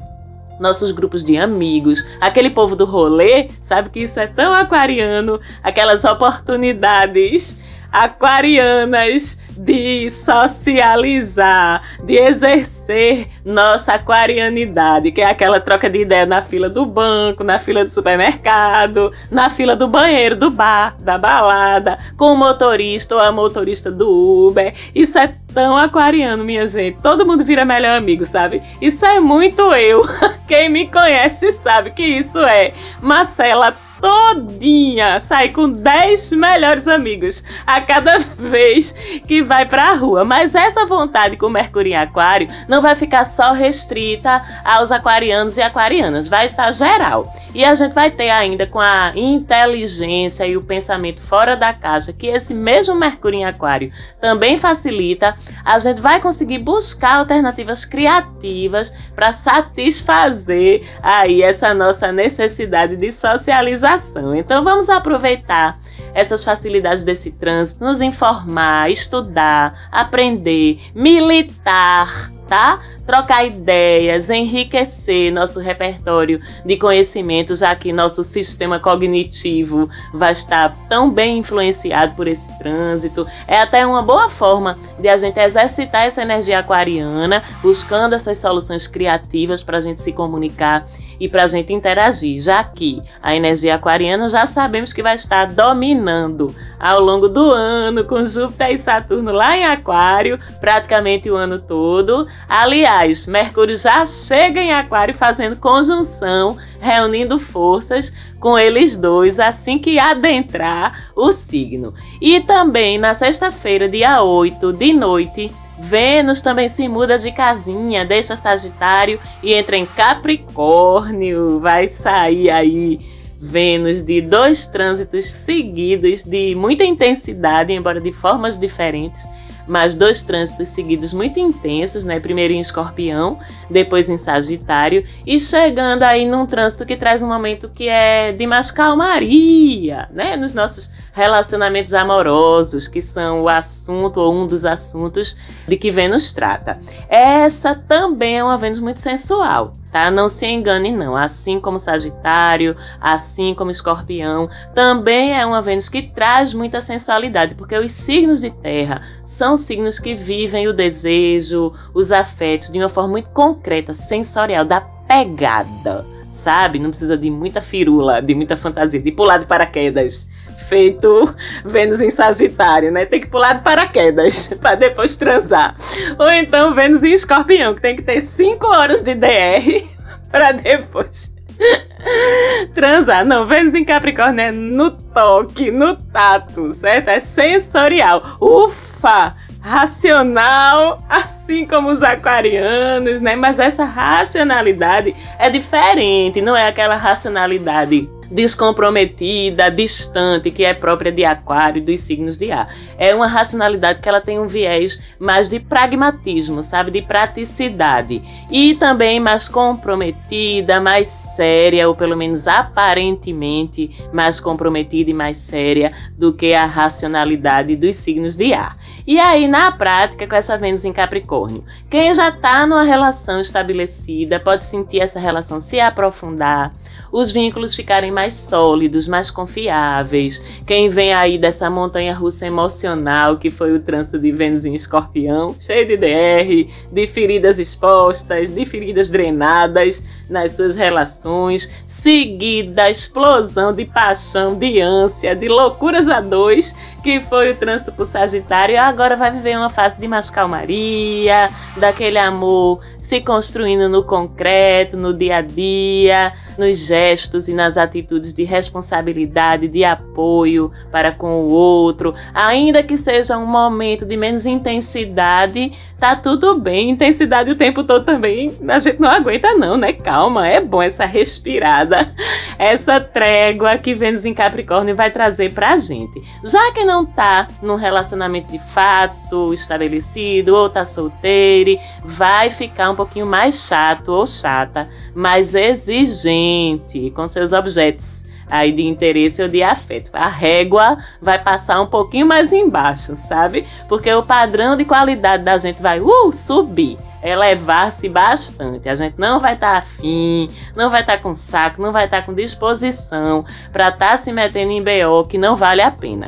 nossos 0.60 0.92
grupos 0.92 1.24
de 1.24 1.38
amigos, 1.38 2.04
aquele 2.20 2.50
povo 2.50 2.76
do 2.76 2.86
rolê, 2.86 3.48
sabe 3.62 3.90
que 3.90 4.02
isso 4.02 4.20
é 4.20 4.28
tão 4.28 4.54
aquariano, 4.54 5.40
aquelas 5.64 6.04
oportunidades 6.04 7.62
aquarianas 7.92 9.40
de 9.58 10.10
socializar, 10.10 11.82
de 12.04 12.16
exercer 12.16 13.28
nossa 13.44 13.94
aquarianidade, 13.94 15.12
que 15.12 15.22
é 15.22 15.26
aquela 15.26 15.60
troca 15.60 15.90
de 15.90 16.00
ideia 16.00 16.26
na 16.26 16.42
fila 16.42 16.70
do 16.70 16.86
banco, 16.86 17.44
na 17.44 17.60
fila 17.60 17.84
do 17.84 17.90
supermercado, 17.90 19.12
na 19.32 19.50
fila 19.50 19.76
do 19.76 19.88
banheiro, 19.88 20.36
do 20.36 20.50
bar, 20.50 20.96
da 21.00 21.18
balada, 21.18 21.98
com 22.18 22.34
o 22.34 22.38
motorista 22.38 23.16
ou 23.16 23.22
a 23.22 23.32
motorista 23.32 23.92
do 23.92 24.48
Uber. 24.48 24.74
Isso 24.94 25.18
é 25.18 25.34
tão 25.54 25.76
aquariano, 25.76 26.44
minha 26.44 26.68
gente. 26.68 27.02
Todo 27.02 27.26
mundo 27.26 27.44
vira 27.44 27.66
melhor 27.66 27.98
amigo, 27.98 28.26
sabe? 28.26 28.62
Isso 28.82 29.06
é 29.06 29.20
muito 29.20 29.74
eu. 29.74 30.04
Quem 30.48 30.70
me 30.70 30.88
conhece 30.88 31.52
sabe 31.52 31.92
que 31.92 32.04
isso 32.04 32.40
é 32.40 32.72
Marcela 33.02 33.76
todinha 34.00 35.20
sai 35.20 35.50
com 35.50 35.70
10 35.70 36.34
melhores 36.34 36.88
amigos 36.88 37.44
a 37.66 37.82
cada 37.82 38.20
vez 38.38 38.92
que 39.28 39.42
vai 39.42 39.66
pra 39.66 39.94
rua. 39.94 40.24
Mas 40.24 40.56
essa 40.56 40.86
vontade 40.86 41.38
com 41.38 41.50
Mercúrio 41.50 41.92
em 41.92 41.96
Aquário 41.96 42.48
não 42.68 42.82
vai 42.82 42.96
ficar 42.96 43.26
só 43.26 43.52
restrita 43.52 44.42
aos 44.64 44.92
aquarianos 44.92 45.58
e 45.58 45.62
aquarianas, 45.62 46.28
vai 46.28 46.48
estar 46.48 46.72
geral. 46.72 47.24
E 47.54 47.66
a 47.66 47.74
gente 47.74 47.94
vai 47.94 48.12
ter 48.12 48.30
ainda 48.30 48.68
com 48.68 48.80
a 48.80 49.14
inteligência 49.16 50.46
e 50.46 50.56
o 50.56 50.62
pensamento 50.62 51.22
fora 51.22 51.56
da 51.56 51.74
caixa, 51.74 52.14
que 52.14 52.28
esse 52.28 52.54
mesmo 52.54 52.96
Mercúrio 52.96 53.40
em 53.40 53.46
Aquário 53.46 53.92
também 54.22 54.58
facilita, 54.58 55.36
a 55.66 55.80
gente 55.80 56.02
vai 56.02 56.22
conseguir 56.22 56.60
buscar 56.60 57.16
alternativas 57.16 57.86
criativas 57.86 58.96
para 59.16 59.32
satisfazer 59.34 60.88
aí 61.02 61.42
essa 61.42 61.74
nossa 61.74 62.12
necessidade 62.12 62.96
de 62.96 63.12
socialização. 63.12 63.87
Então 64.36 64.64
vamos 64.64 64.90
aproveitar 64.90 65.78
essas 66.14 66.44
facilidades 66.44 67.04
desse 67.04 67.32
trânsito, 67.32 67.84
nos 67.84 68.02
informar, 68.02 68.90
estudar, 68.90 69.88
aprender, 69.92 70.80
militar, 70.96 72.32
tá? 72.48 72.80
Trocar 73.08 73.48
ideias, 73.48 74.30
enriquecer 74.30 75.32
nosso 75.32 75.62
repertório 75.62 76.42
de 76.66 76.76
conhecimento, 76.76 77.56
já 77.56 77.74
que 77.74 77.94
nosso 77.94 78.22
sistema 78.22 78.80
cognitivo 78.80 79.90
vai 80.14 80.34
estar 80.34 80.76
tão 80.90 81.10
bem 81.10 81.40
influenciado 81.40 82.14
por 82.16 82.28
esse 82.28 82.46
trânsito. 82.60 83.26
É 83.48 83.60
até 83.60 83.88
uma 83.88 84.04
boa 84.04 84.30
forma 84.30 84.78
de 85.00 85.08
a 85.08 85.16
gente 85.16 85.40
exercitar 85.40 86.06
essa 86.06 86.22
energia 86.22 86.60
aquariana, 86.60 87.42
buscando 87.62 88.14
essas 88.14 88.38
soluções 88.38 88.88
criativas 88.88 89.64
para 89.64 89.78
a 89.78 89.82
gente 89.82 90.02
se 90.02 90.12
comunicar 90.12 90.86
e 91.20 91.28
para 91.28 91.44
a 91.44 91.48
gente 91.48 91.74
interagir, 91.74 92.42
já 92.42 92.64
que 92.64 93.00
a 93.22 93.36
energia 93.36 93.76
aquariana 93.76 94.30
já 94.30 94.46
sabemos 94.46 94.94
que 94.94 95.02
vai 95.02 95.16
estar 95.16 95.48
dominando 95.48 96.54
ao 96.80 97.02
longo 97.02 97.28
do 97.28 97.50
ano, 97.50 98.04
com 98.04 98.24
Júpiter 98.24 98.72
e 98.72 98.78
Saturno 98.78 99.32
lá 99.32 99.58
em 99.58 99.66
Aquário, 99.66 100.40
praticamente 100.60 101.30
o 101.30 101.36
ano 101.36 101.60
todo. 101.60 102.28
Aliás, 102.48 102.97
Mercúrio 103.28 103.78
já 103.78 104.06
chega 104.06 104.60
em 104.60 104.72
Aquário 104.72 105.16
fazendo 105.16 105.56
conjunção, 105.56 106.58
reunindo 106.80 107.40
forças 107.40 108.14
com 108.40 108.58
eles 108.58 108.96
dois 108.96 109.40
assim 109.40 109.78
que 109.78 110.00
adentrar 110.00 111.12
o 111.16 111.32
signo. 111.32 111.94
E 112.22 112.40
também 112.42 112.98
na 112.98 113.14
sexta-feira, 113.14 113.88
dia 113.88 114.22
8 114.22 114.74
de 114.74 114.94
noite, 114.94 115.52
Vênus 115.80 116.42
também 116.42 116.68
se 116.68 116.88
muda 116.88 117.20
de 117.20 117.32
casinha, 117.32 118.04
deixa 118.04 118.36
Sagitário 118.36 119.20
e 119.44 119.54
entra 119.54 119.78
em 119.78 119.86
Capricórnio. 119.86 121.60
Vai 121.60 121.88
sair 121.88 122.50
aí 122.50 122.98
Vênus 123.40 124.04
de 124.04 124.22
dois 124.22 124.66
trânsitos 124.66 125.26
seguidos 125.26 126.24
de 126.24 126.56
muita 126.56 126.84
intensidade, 126.84 127.72
embora 127.72 128.02
de 128.02 128.12
formas 128.12 128.58
diferentes 128.58 129.28
mas 129.68 129.94
dois 129.94 130.24
trânsitos 130.24 130.70
seguidos 130.70 131.14
muito 131.14 131.40
intensos, 131.40 132.04
né? 132.04 132.20
Primeiro 132.20 132.54
em 132.54 132.60
Escorpião, 132.60 133.40
depois 133.70 134.08
em 134.10 134.18
Sagitário, 134.18 135.06
e 135.26 135.40
chegando 135.40 136.04
aí 136.04 136.26
num 136.26 136.46
trânsito 136.46 136.86
que 136.86 136.96
traz 136.96 137.22
um 137.22 137.28
momento 137.28 137.70
que 137.70 137.90
é 137.90 138.32
de 138.32 138.48
mais 138.48 138.72
calmaria, 138.72 140.08
né? 140.12 140.36
Nos 140.36 140.54
nossos 140.54 140.92
relacionamentos 141.12 141.94
amorosos, 141.94 142.88
que 142.88 143.02
são 143.02 143.42
o 143.42 143.50
assunto 143.50 144.20
ou 144.20 144.34
um 144.34 144.46
dos 144.46 144.64
assuntos 144.64 145.36
de 145.68 145.76
que 145.76 145.92
Vênus 145.92 146.32
trata. 146.32 146.80
Essa 147.10 147.76
também 147.76 148.38
é 148.38 148.44
uma 148.44 148.58
Vênus 148.58 148.80
muito 148.80 149.00
sensual, 149.00 149.74
tá? 149.88 150.12
Não 150.12 150.30
se 150.30 150.46
engane 150.46 150.92
não, 150.92 151.16
assim 151.16 151.60
como 151.60 151.80
Sagitário, 151.80 152.76
assim 153.00 153.54
como 153.54 153.72
Escorpião, 153.72 154.50
também 154.74 155.34
é 155.34 155.46
uma 155.46 155.62
Vênus 155.62 155.90
que 155.90 156.02
traz 156.02 156.54
muita 156.54 156.82
sensualidade, 156.82 157.56
porque 157.56 157.78
os 157.78 157.92
signos 157.92 158.42
de 158.42 158.52
terra 158.52 159.02
são 159.26 159.58
signos 159.58 160.00
que 160.00 160.14
vivem 160.14 160.68
o 160.68 160.74
desejo, 160.74 161.74
os 161.94 162.12
afetos 162.12 162.72
de 162.72 162.80
uma 162.80 162.90
forma 162.90 163.10
muito 163.10 163.30
concreta, 163.32 163.94
sensorial, 163.94 164.66
da 164.66 164.82
pegada, 164.82 166.04
sabe? 166.34 166.80
Não 166.80 166.90
precisa 166.90 167.18
de 167.18 167.30
muita 167.32 167.62
firula, 167.62 168.22
de 168.22 168.36
muita 168.36 168.58
fantasia, 168.58 169.02
de 169.02 169.12
pular 169.12 169.40
de 169.40 169.48
paraquedas 169.48 170.30
feito 170.68 171.36
Vênus 171.66 172.02
em 172.02 172.10
Sagitário, 172.10 172.92
né? 172.92 173.06
Tem 173.06 173.20
que 173.20 173.30
pular 173.30 173.54
de 173.54 173.62
paraquedas 173.62 174.50
para 174.62 174.76
depois 174.76 175.16
transar. 175.16 175.76
Ou 176.18 176.30
então 176.30 176.74
Vênus 176.74 177.04
em 177.04 177.14
Escorpião, 177.14 177.74
que 177.74 177.82
tem 177.82 177.96
que 177.96 178.04
ter 178.04 178.22
5 178.22 178.66
horas 178.68 179.02
de 179.02 179.16
DR 179.16 179.86
para 180.32 180.52
depois 180.52 181.36
transar. 182.74 183.26
Não, 183.26 183.46
Vênus 183.46 183.74
em 183.74 183.84
Capricórnio 183.84 184.42
é 184.42 184.52
no 184.52 184.92
toque, 184.92 185.72
no 185.72 185.96
tato, 185.96 186.74
certo? 186.74 187.10
É 187.10 187.20
sensorial. 187.20 188.22
Ufa! 188.40 189.34
Racional, 189.60 190.98
assim 191.10 191.66
como 191.66 191.90
os 191.90 192.02
aquarianos, 192.02 193.22
né? 193.22 193.36
Mas 193.36 193.60
essa 193.60 193.84
racionalidade 193.84 195.14
é 195.38 195.50
diferente, 195.50 196.40
não 196.40 196.56
é 196.56 196.70
aquela 196.70 196.96
racionalidade 196.96 198.08
descomprometida, 198.30 199.70
distante, 199.70 200.52
que 200.52 200.64
é 200.64 200.74
própria 200.74 201.12
de 201.12 201.24
Aquário 201.24 201.80
e 201.80 201.86
dos 201.86 202.02
signos 202.02 202.38
de 202.38 202.52
ar. 202.52 202.74
É 202.98 203.14
uma 203.14 203.28
racionalidade 203.28 204.02
que 204.02 204.10
ela 204.10 204.22
tem 204.22 204.40
um 204.40 204.48
viés 204.48 205.02
mais 205.20 205.50
de 205.50 205.60
pragmatismo, 205.60 206.64
sabe, 206.64 206.92
de 206.92 207.02
praticidade 207.02 208.22
e 208.52 208.76
também 208.76 209.20
mais 209.20 209.48
comprometida, 209.48 210.80
mais 210.80 211.08
séria, 211.08 211.88
ou 211.88 211.96
pelo 211.96 212.16
menos 212.16 212.48
aparentemente 212.48 213.92
mais 214.14 214.40
comprometida 214.40 215.10
e 215.10 215.14
mais 215.14 215.38
séria 215.38 215.92
do 216.18 216.34
que 216.34 216.54
a 216.54 216.66
racionalidade 216.66 217.76
dos 217.76 217.96
signos 217.96 218.36
de 218.36 218.54
ar. 218.54 218.76
E 219.08 219.22
aí, 219.22 219.48
na 219.48 219.72
prática, 219.72 220.28
com 220.28 220.36
essa 220.36 220.58
Vênus 220.58 220.84
em 220.84 220.92
Capricórnio, 220.92 221.64
quem 221.90 222.14
já 222.14 222.28
está 222.28 222.66
numa 222.66 222.84
relação 222.84 223.40
estabelecida 223.40 224.38
pode 224.38 224.66
sentir 224.66 225.00
essa 225.00 225.18
relação 225.18 225.62
se 225.62 225.80
aprofundar, 225.80 226.74
os 227.12 227.32
vínculos 227.32 227.76
ficarem 227.76 228.12
mais 228.12 228.34
sólidos, 228.34 229.08
mais 229.08 229.32
confiáveis. 229.32 230.44
Quem 230.66 230.90
vem 230.90 231.14
aí 231.14 231.38
dessa 231.38 231.70
montanha 231.70 232.14
russa 232.14 232.46
emocional 232.46 233.38
que 233.38 233.50
foi 233.50 233.72
o 233.72 233.80
trânsito 233.80 234.20
de 234.20 234.32
Vênus 234.32 234.66
em 234.66 234.76
Escorpião, 234.76 235.56
cheio 235.60 235.86
de 235.86 235.98
DR, 235.98 236.72
de 236.92 237.08
feridas 237.08 237.60
expostas, 237.60 238.54
de 238.54 238.66
feridas 238.66 239.10
drenadas 239.10 240.04
nas 240.30 240.54
suas 240.54 240.76
relações, 240.76 241.72
seguida 241.86 242.90
explosão 242.90 243.72
de 243.72 243.86
paixão, 243.86 244.58
de 244.58 244.80
ânsia, 244.80 245.36
de 245.36 245.48
loucuras 245.48 246.08
a 246.10 246.20
dois, 246.20 246.76
que 247.04 247.22
foi 247.22 247.52
o 247.52 247.56
trânsito 247.56 247.92
por 247.92 248.08
Sagitário, 248.08 248.80
agora 248.80 249.16
vai 249.16 249.32
viver 249.32 249.58
uma 249.58 249.70
fase 249.70 249.98
de 249.98 250.08
mais 250.08 250.30
calmaria, 250.30 251.50
daquele 251.78 252.18
amor 252.18 252.82
se 253.08 253.22
construindo 253.22 253.88
no 253.88 254.04
concreto, 254.04 254.98
no 254.98 255.14
dia 255.14 255.38
a 255.38 255.42
dia, 255.42 256.34
nos 256.58 256.78
gestos 256.78 257.48
e 257.48 257.54
nas 257.54 257.78
atitudes 257.78 258.34
de 258.34 258.44
responsabilidade, 258.44 259.70
de 259.70 259.86
apoio 259.86 260.70
para 260.92 261.14
com 261.14 261.46
o 261.46 261.54
outro, 261.54 262.14
ainda 262.34 262.84
que 262.84 262.98
seja 262.98 263.38
um 263.38 263.46
momento 263.46 264.06
de 264.06 264.18
menos 264.18 264.46
intensidade, 264.46 265.72
tá 265.98 266.18
tudo 266.18 266.60
bem. 266.60 266.90
Intensidade 266.90 267.50
o 267.50 267.56
tempo 267.56 267.82
todo 267.82 268.04
também 268.04 268.54
a 268.68 268.80
gente 268.80 269.00
não 269.00 269.10
aguenta 269.10 269.54
não, 269.54 269.78
né? 269.78 269.94
Calma, 269.94 270.46
é 270.46 270.60
bom 270.60 270.84
essa 270.84 271.06
respirada, 271.06 272.14
essa 272.60 273.00
trégua 273.00 273.78
que 273.78 273.96
Vênus 273.96 274.26
em 274.26 274.34
Capricórnio 274.34 274.98
vai 274.98 275.12
trazer 275.12 275.54
pra 275.54 275.78
gente. 275.78 276.22
Já 276.44 276.74
que 276.74 276.84
não 276.84 277.06
tá 277.06 277.48
num 277.62 277.76
relacionamento 277.76 278.52
de 278.52 278.60
fato 278.60 279.54
estabelecido 279.54 280.54
ou 280.54 280.70
tá 280.70 280.84
solteiro, 280.84 281.80
vai 282.04 282.50
ficar 282.50 282.92
um 282.92 282.97
pouquinho 282.98 283.26
mais 283.26 283.68
chato 283.68 284.10
ou 284.10 284.28
chata, 284.28 284.90
mais 285.16 285.56
exigente 285.56 287.10
com 287.12 287.30
seus 287.30 287.54
objetos 287.54 288.26
aí 288.50 288.72
de 288.72 288.82
interesse 288.86 289.42
ou 289.42 289.48
de 289.48 289.62
afeto. 289.64 290.10
A 290.14 290.28
régua 290.28 290.98
vai 291.22 291.38
passar 291.38 291.82
um 291.82 291.88
pouquinho 291.88 292.26
mais 292.26 292.52
embaixo, 292.52 293.16
sabe? 293.28 293.66
Porque 293.88 294.12
o 294.14 294.24
padrão 294.24 294.76
de 294.76 294.86
qualidade 294.86 295.44
da 295.44 295.58
gente 295.58 295.82
vai 295.82 296.00
uh, 296.00 296.32
subir 296.32 296.98
elevar-se 297.24 298.08
bastante. 298.08 298.88
A 298.88 298.96
gente 298.96 299.16
não 299.18 299.40
vai 299.40 299.54
estar 299.54 299.72
tá 299.72 299.78
afim, 299.80 300.50
não 300.76 300.90
vai 300.90 301.02
estar 301.02 301.18
tá 301.18 301.24
com 301.24 301.36
saco, 301.36 301.82
não 301.82 301.92
vai 301.92 302.06
estar 302.06 302.22
tá 302.22 302.26
com 302.26 302.34
disposição 302.34 303.46
para 303.72 303.90
estar 303.90 304.12
tá 304.12 304.18
se 304.18 304.32
metendo 304.32 304.72
em 304.72 304.84
BO 304.84 305.28
que 305.28 305.38
não 305.38 305.56
vale 305.56 305.82
a 305.82 305.92
pena. 305.92 306.28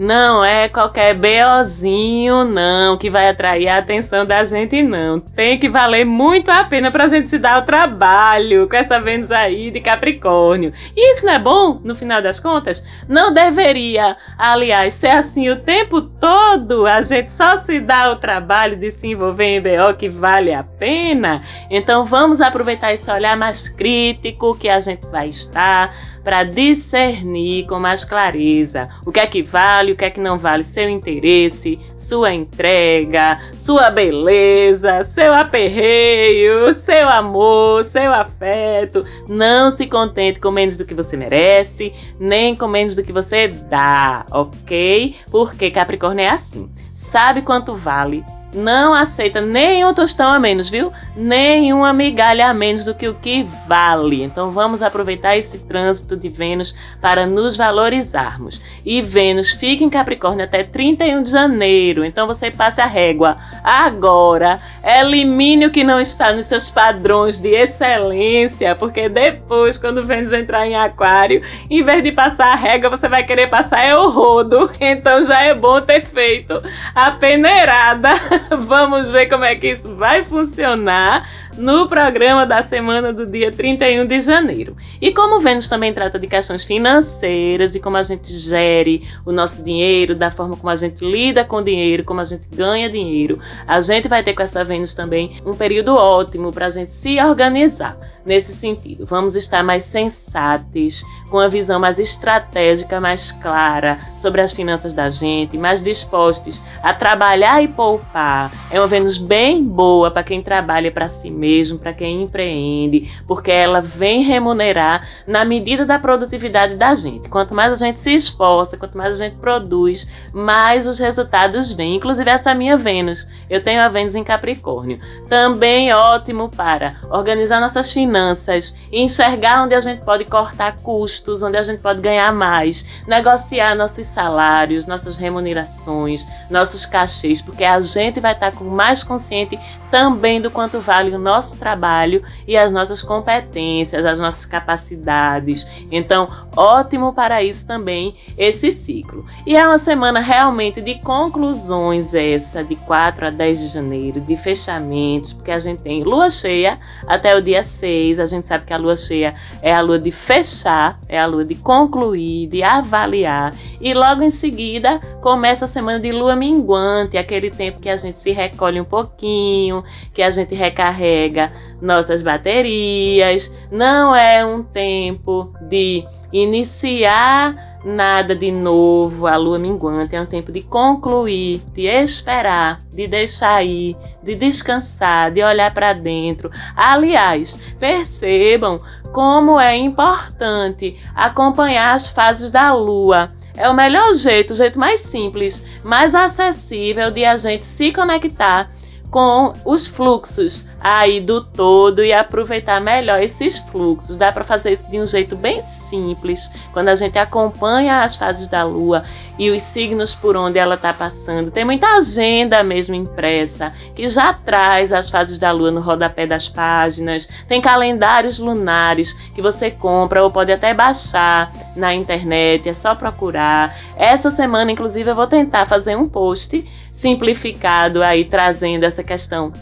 Não 0.00 0.42
é 0.42 0.66
qualquer 0.66 1.14
BOzinho, 1.14 2.42
não, 2.42 2.96
que 2.96 3.10
vai 3.10 3.28
atrair 3.28 3.68
a 3.68 3.76
atenção 3.76 4.24
da 4.24 4.42
gente, 4.44 4.82
não. 4.82 5.20
Tem 5.20 5.58
que 5.58 5.68
valer 5.68 6.06
muito 6.06 6.50
a 6.50 6.64
pena 6.64 6.90
pra 6.90 7.06
gente 7.06 7.28
se 7.28 7.38
dar 7.38 7.58
o 7.58 7.66
trabalho 7.66 8.66
com 8.66 8.76
essa 8.76 8.98
Vênus 8.98 9.30
aí 9.30 9.70
de 9.70 9.78
Capricórnio. 9.78 10.72
E 10.96 11.12
isso 11.12 11.26
não 11.26 11.34
é 11.34 11.38
bom, 11.38 11.82
no 11.84 11.94
final 11.94 12.22
das 12.22 12.40
contas? 12.40 12.82
Não 13.06 13.34
deveria, 13.34 14.16
aliás, 14.38 14.94
ser 14.94 15.10
assim 15.10 15.50
o 15.50 15.60
tempo 15.60 16.00
todo. 16.00 16.86
A 16.86 17.02
gente 17.02 17.30
só 17.30 17.58
se 17.58 17.78
dá 17.78 18.10
o 18.10 18.16
trabalho 18.16 18.78
de 18.78 18.90
se 18.90 19.06
envolver 19.06 19.44
em 19.44 19.60
BO 19.60 19.98
que 19.98 20.08
vale 20.08 20.54
a 20.54 20.64
pena. 20.64 21.42
Então 21.68 22.06
vamos 22.06 22.40
aproveitar 22.40 22.94
esse 22.94 23.10
olhar 23.10 23.36
mais 23.36 23.68
crítico 23.68 24.58
que 24.58 24.70
a 24.70 24.80
gente 24.80 25.06
vai 25.08 25.28
estar 25.28 25.94
para 26.22 26.44
discernir 26.44 27.66
com 27.66 27.78
mais 27.78 28.04
clareza 28.04 28.88
o 29.06 29.12
que 29.12 29.20
é 29.20 29.26
que 29.26 29.42
vale, 29.42 29.92
o 29.92 29.96
que 29.96 30.04
é 30.04 30.10
que 30.10 30.20
não 30.20 30.38
vale 30.38 30.64
seu 30.64 30.88
interesse, 30.88 31.78
sua 31.98 32.32
entrega, 32.32 33.40
sua 33.52 33.90
beleza, 33.90 35.04
seu 35.04 35.32
aperreio, 35.34 36.74
seu 36.74 37.08
amor, 37.08 37.84
seu 37.84 38.12
afeto. 38.12 39.04
Não 39.28 39.70
se 39.70 39.86
contente 39.86 40.40
com 40.40 40.50
menos 40.50 40.76
do 40.76 40.84
que 40.84 40.94
você 40.94 41.16
merece, 41.16 41.92
nem 42.18 42.54
com 42.54 42.66
menos 42.66 42.94
do 42.94 43.02
que 43.02 43.12
você 43.12 43.48
dá, 43.48 44.24
ok? 44.30 45.16
Porque 45.30 45.70
Capricórnio 45.70 46.24
é 46.24 46.30
assim. 46.30 46.70
Sabe 46.94 47.42
quanto 47.42 47.74
vale, 47.74 48.24
não 48.54 48.92
aceita 48.92 49.40
nenhum 49.40 49.94
tostão 49.94 50.32
a 50.32 50.38
menos, 50.38 50.68
viu? 50.68 50.92
Nenhuma 51.16 51.92
migalha 51.92 52.48
a 52.48 52.54
menos 52.54 52.84
do 52.84 52.94
que 52.94 53.08
o 53.08 53.14
que 53.14 53.46
vale. 53.66 54.22
Então 54.22 54.50
vamos 54.50 54.82
aproveitar 54.82 55.36
esse 55.36 55.58
trânsito 55.58 56.16
de 56.16 56.28
Vênus 56.28 56.74
para 57.00 57.26
nos 57.26 57.56
valorizarmos. 57.56 58.60
E 58.84 59.00
Vênus 59.00 59.52
fica 59.52 59.84
em 59.84 59.90
Capricórnio 59.90 60.44
até 60.44 60.64
31 60.64 61.22
de 61.22 61.30
janeiro. 61.30 62.04
Então 62.04 62.26
você 62.26 62.50
passe 62.50 62.80
a 62.80 62.86
régua 62.86 63.36
agora 63.62 64.60
Elimine 64.84 65.66
o 65.66 65.70
que 65.70 65.84
não 65.84 66.00
está 66.00 66.32
nos 66.32 66.46
seus 66.46 66.70
padrões 66.70 67.38
de 67.38 67.50
excelência, 67.50 68.74
porque 68.74 69.08
depois, 69.08 69.76
quando 69.76 70.02
Vênus 70.02 70.32
entrar 70.32 70.66
em 70.66 70.74
Aquário, 70.74 71.42
em 71.68 71.82
vez 71.82 72.02
de 72.02 72.12
passar 72.12 72.52
a 72.52 72.54
régua, 72.54 72.90
você 72.90 73.08
vai 73.08 73.24
querer 73.24 73.48
passar 73.48 73.84
é 73.84 73.96
o 73.96 74.08
rodo. 74.08 74.70
Então 74.80 75.22
já 75.22 75.42
é 75.42 75.54
bom 75.54 75.80
ter 75.80 76.04
feito 76.04 76.60
a 76.94 77.12
peneirada. 77.12 78.10
Vamos 78.66 79.08
ver 79.08 79.28
como 79.28 79.44
é 79.44 79.54
que 79.54 79.68
isso 79.68 79.94
vai 79.94 80.24
funcionar 80.24 81.28
no 81.56 81.88
programa 81.88 82.46
da 82.46 82.62
semana 82.62 83.12
do 83.12 83.26
dia 83.26 83.50
31 83.50 84.06
de 84.06 84.20
janeiro. 84.20 84.74
E 85.00 85.12
como 85.12 85.40
Vênus 85.40 85.68
também 85.68 85.92
trata 85.92 86.18
de 86.18 86.26
questões 86.26 86.64
financeiras, 86.64 87.72
de 87.72 87.80
como 87.80 87.96
a 87.96 88.02
gente 88.02 88.32
gere 88.32 89.08
o 89.24 89.32
nosso 89.32 89.62
dinheiro, 89.62 90.14
da 90.14 90.30
forma 90.30 90.56
como 90.56 90.70
a 90.70 90.76
gente 90.76 91.04
lida 91.04 91.44
com 91.44 91.56
o 91.56 91.64
dinheiro, 91.64 92.04
como 92.04 92.20
a 92.20 92.24
gente 92.24 92.46
ganha 92.54 92.88
dinheiro, 92.88 93.38
a 93.66 93.80
gente 93.80 94.08
vai 94.08 94.22
ter 94.22 94.34
com 94.34 94.42
essa 94.42 94.64
Vênus 94.64 94.94
também 94.94 95.40
um 95.44 95.54
período 95.54 95.94
ótimo 95.94 96.50
para 96.52 96.66
a 96.66 96.70
gente 96.70 96.92
se 96.92 97.20
organizar 97.20 97.96
nesse 98.24 98.54
sentido. 98.54 99.06
Vamos 99.06 99.34
estar 99.36 99.62
mais 99.62 99.84
sensatos, 99.84 101.04
com 101.30 101.38
a 101.38 101.48
visão 101.48 101.78
mais 101.78 101.98
estratégica, 101.98 103.00
mais 103.00 103.30
clara 103.32 103.98
sobre 104.16 104.40
as 104.40 104.52
finanças 104.52 104.92
da 104.92 105.08
gente, 105.10 105.56
mais 105.56 105.82
dispostos 105.82 106.60
a 106.82 106.92
trabalhar 106.92 107.62
e 107.62 107.68
poupar. 107.68 108.50
É 108.70 108.80
uma 108.80 108.86
Vênus 108.86 109.16
bem 109.16 109.64
boa 109.64 110.10
para 110.10 110.24
quem 110.24 110.42
trabalha 110.42 110.90
para 110.90 111.08
si 111.08 111.30
mesmo, 111.30 111.78
para 111.78 111.92
quem 111.92 112.22
empreende, 112.22 113.10
porque 113.26 113.50
ela 113.50 113.80
vem 113.80 114.22
remunerar 114.22 115.06
na 115.26 115.44
medida 115.44 115.86
da 115.86 115.98
produtividade 115.98 116.76
da 116.76 116.94
gente. 116.94 117.28
Quanto 117.28 117.54
mais 117.54 117.72
a 117.72 117.86
gente 117.86 118.00
se 118.00 118.14
esforça, 118.14 118.76
quanto 118.76 118.98
mais 118.98 119.20
a 119.20 119.24
gente 119.24 119.36
produz, 119.36 120.08
mais 120.32 120.86
os 120.86 120.98
resultados 120.98 121.72
vêm. 121.72 121.96
Inclusive 121.96 122.28
essa 122.28 122.52
minha 122.54 122.76
Vênus, 122.76 123.28
eu 123.48 123.62
tenho 123.62 123.80
a 123.80 123.88
Vênus 123.88 124.14
em 124.14 124.24
Capricórnio. 124.24 124.98
Também 125.28 125.92
ótimo 125.92 126.48
para 126.48 126.96
organizar 127.10 127.60
nossas 127.60 127.92
finanças 127.92 128.09
finanças, 128.10 128.74
enxergar 128.92 129.62
onde 129.62 129.74
a 129.74 129.80
gente 129.80 130.04
pode 130.04 130.24
cortar 130.24 130.74
custos, 130.82 131.44
onde 131.44 131.56
a 131.56 131.62
gente 131.62 131.80
pode 131.80 132.00
ganhar 132.00 132.32
mais, 132.32 132.84
negociar 133.06 133.76
nossos 133.76 134.04
salários, 134.06 134.84
nossas 134.84 135.16
remunerações, 135.16 136.26
nossos 136.50 136.84
cachês, 136.84 137.40
porque 137.40 137.62
a 137.62 137.80
gente 137.80 138.18
vai 138.18 138.32
estar 138.32 138.50
com 138.50 138.64
mais 138.64 139.04
consciente 139.04 139.56
também 139.92 140.40
do 140.40 140.50
quanto 140.50 140.80
vale 140.80 141.14
o 141.14 141.18
nosso 141.18 141.56
trabalho 141.56 142.22
e 142.46 142.56
as 142.56 142.72
nossas 142.72 143.02
competências, 143.02 144.04
as 144.04 144.18
nossas 144.18 144.44
capacidades. 144.44 145.66
Então, 145.90 146.26
ótimo 146.56 147.12
para 147.12 147.42
isso 147.42 147.66
também 147.66 148.16
esse 148.36 148.72
ciclo. 148.72 149.24
E 149.46 149.56
é 149.56 149.66
uma 149.66 149.78
semana 149.78 150.20
realmente 150.20 150.80
de 150.80 150.96
conclusões 150.96 152.14
essa, 152.14 152.64
de 152.64 152.74
4 152.76 153.26
a 153.26 153.30
10 153.30 153.60
de 153.60 153.66
janeiro, 153.68 154.20
de 154.20 154.36
fechamentos, 154.36 155.32
porque 155.32 155.50
a 155.50 155.58
gente 155.58 155.82
tem 155.82 156.02
lua 156.02 156.30
cheia 156.30 156.76
até 157.06 157.36
o 157.36 157.42
dia 157.42 157.62
6. 157.62 157.99
A 158.18 158.26
gente 158.26 158.46
sabe 158.46 158.64
que 158.64 158.72
a 158.72 158.76
lua 158.76 158.96
cheia 158.96 159.34
é 159.62 159.72
a 159.72 159.80
lua 159.80 159.98
de 159.98 160.10
fechar, 160.10 160.98
é 161.08 161.18
a 161.18 161.26
lua 161.26 161.44
de 161.44 161.54
concluir, 161.54 162.46
de 162.46 162.62
avaliar. 162.62 163.54
E 163.80 163.94
logo 163.94 164.22
em 164.22 164.30
seguida 164.30 164.98
começa 165.20 165.64
a 165.64 165.68
semana 165.68 166.00
de 166.00 166.10
lua 166.12 166.34
minguante, 166.34 167.16
aquele 167.16 167.50
tempo 167.50 167.80
que 167.80 167.88
a 167.88 167.96
gente 167.96 168.18
se 168.18 168.30
recolhe 168.32 168.80
um 168.80 168.84
pouquinho, 168.84 169.84
que 170.12 170.22
a 170.22 170.30
gente 170.30 170.54
recarrega 170.54 171.52
nossas 171.80 172.22
baterias. 172.22 173.52
Não 173.70 174.14
é 174.14 174.44
um 174.44 174.62
tempo 174.62 175.52
de 175.68 176.04
iniciar 176.32 177.69
nada 177.84 178.34
de 178.34 178.50
novo, 178.50 179.26
a 179.26 179.36
lua 179.36 179.58
minguante 179.58 180.14
é 180.14 180.20
um 180.20 180.26
tempo 180.26 180.52
de 180.52 180.62
concluir, 180.62 181.60
de 181.72 181.86
esperar, 181.86 182.78
de 182.92 183.06
deixar 183.06 183.64
ir, 183.64 183.96
de 184.22 184.34
descansar, 184.34 185.30
de 185.30 185.42
olhar 185.42 185.72
para 185.72 185.92
dentro. 185.92 186.50
Aliás, 186.76 187.58
percebam 187.78 188.78
como 189.12 189.58
é 189.58 189.76
importante 189.76 190.98
acompanhar 191.14 191.94
as 191.94 192.10
fases 192.10 192.50
da 192.50 192.72
lua. 192.72 193.28
É 193.56 193.68
o 193.68 193.74
melhor 193.74 194.14
jeito, 194.14 194.52
o 194.52 194.56
jeito 194.56 194.78
mais 194.78 195.00
simples, 195.00 195.64
mais 195.84 196.14
acessível 196.14 197.10
de 197.10 197.24
a 197.24 197.36
gente 197.36 197.64
se 197.64 197.92
conectar 197.92 198.70
com 199.10 199.52
os 199.64 199.86
fluxos 199.86 200.66
aí 200.80 201.20
do 201.20 201.44
todo 201.44 202.02
e 202.02 202.12
aproveitar 202.12 202.80
melhor 202.80 203.22
esses 203.22 203.58
fluxos. 203.58 204.16
Dá 204.16 204.32
para 204.32 204.44
fazer 204.44 204.72
isso 204.72 204.90
de 204.90 204.98
um 204.98 205.04
jeito 205.04 205.36
bem 205.36 205.62
simples, 205.64 206.50
quando 206.72 206.88
a 206.88 206.94
gente 206.94 207.18
acompanha 207.18 208.02
as 208.02 208.16
fases 208.16 208.48
da 208.48 208.64
lua 208.64 209.02
e 209.38 209.50
os 209.50 209.62
signos 209.62 210.14
por 210.14 210.36
onde 210.36 210.58
ela 210.58 210.74
está 210.74 210.92
passando. 210.92 211.50
Tem 211.50 211.64
muita 211.64 211.96
agenda 211.96 212.62
mesmo 212.62 212.94
impressa 212.94 213.72
que 213.94 214.08
já 214.08 214.32
traz 214.32 214.92
as 214.92 215.10
fases 215.10 215.38
da 215.38 215.50
lua 215.50 215.70
no 215.70 215.80
rodapé 215.80 216.26
das 216.26 216.48
páginas. 216.48 217.28
Tem 217.48 217.60
calendários 217.60 218.38
lunares 218.38 219.12
que 219.34 219.42
você 219.42 219.70
compra 219.70 220.22
ou 220.22 220.30
pode 220.30 220.52
até 220.52 220.72
baixar 220.72 221.50
na 221.74 221.94
internet, 221.94 222.68
é 222.68 222.74
só 222.74 222.94
procurar. 222.94 223.78
Essa 223.96 224.30
semana, 224.30 224.72
inclusive, 224.72 225.10
eu 225.10 225.14
vou 225.14 225.26
tentar 225.26 225.66
fazer 225.66 225.96
um 225.96 226.06
post 226.06 226.66
simplificado 226.92 228.02
aí 228.02 228.24
trazendo 228.24 228.84
essa 228.84 229.02
questão 229.02 229.52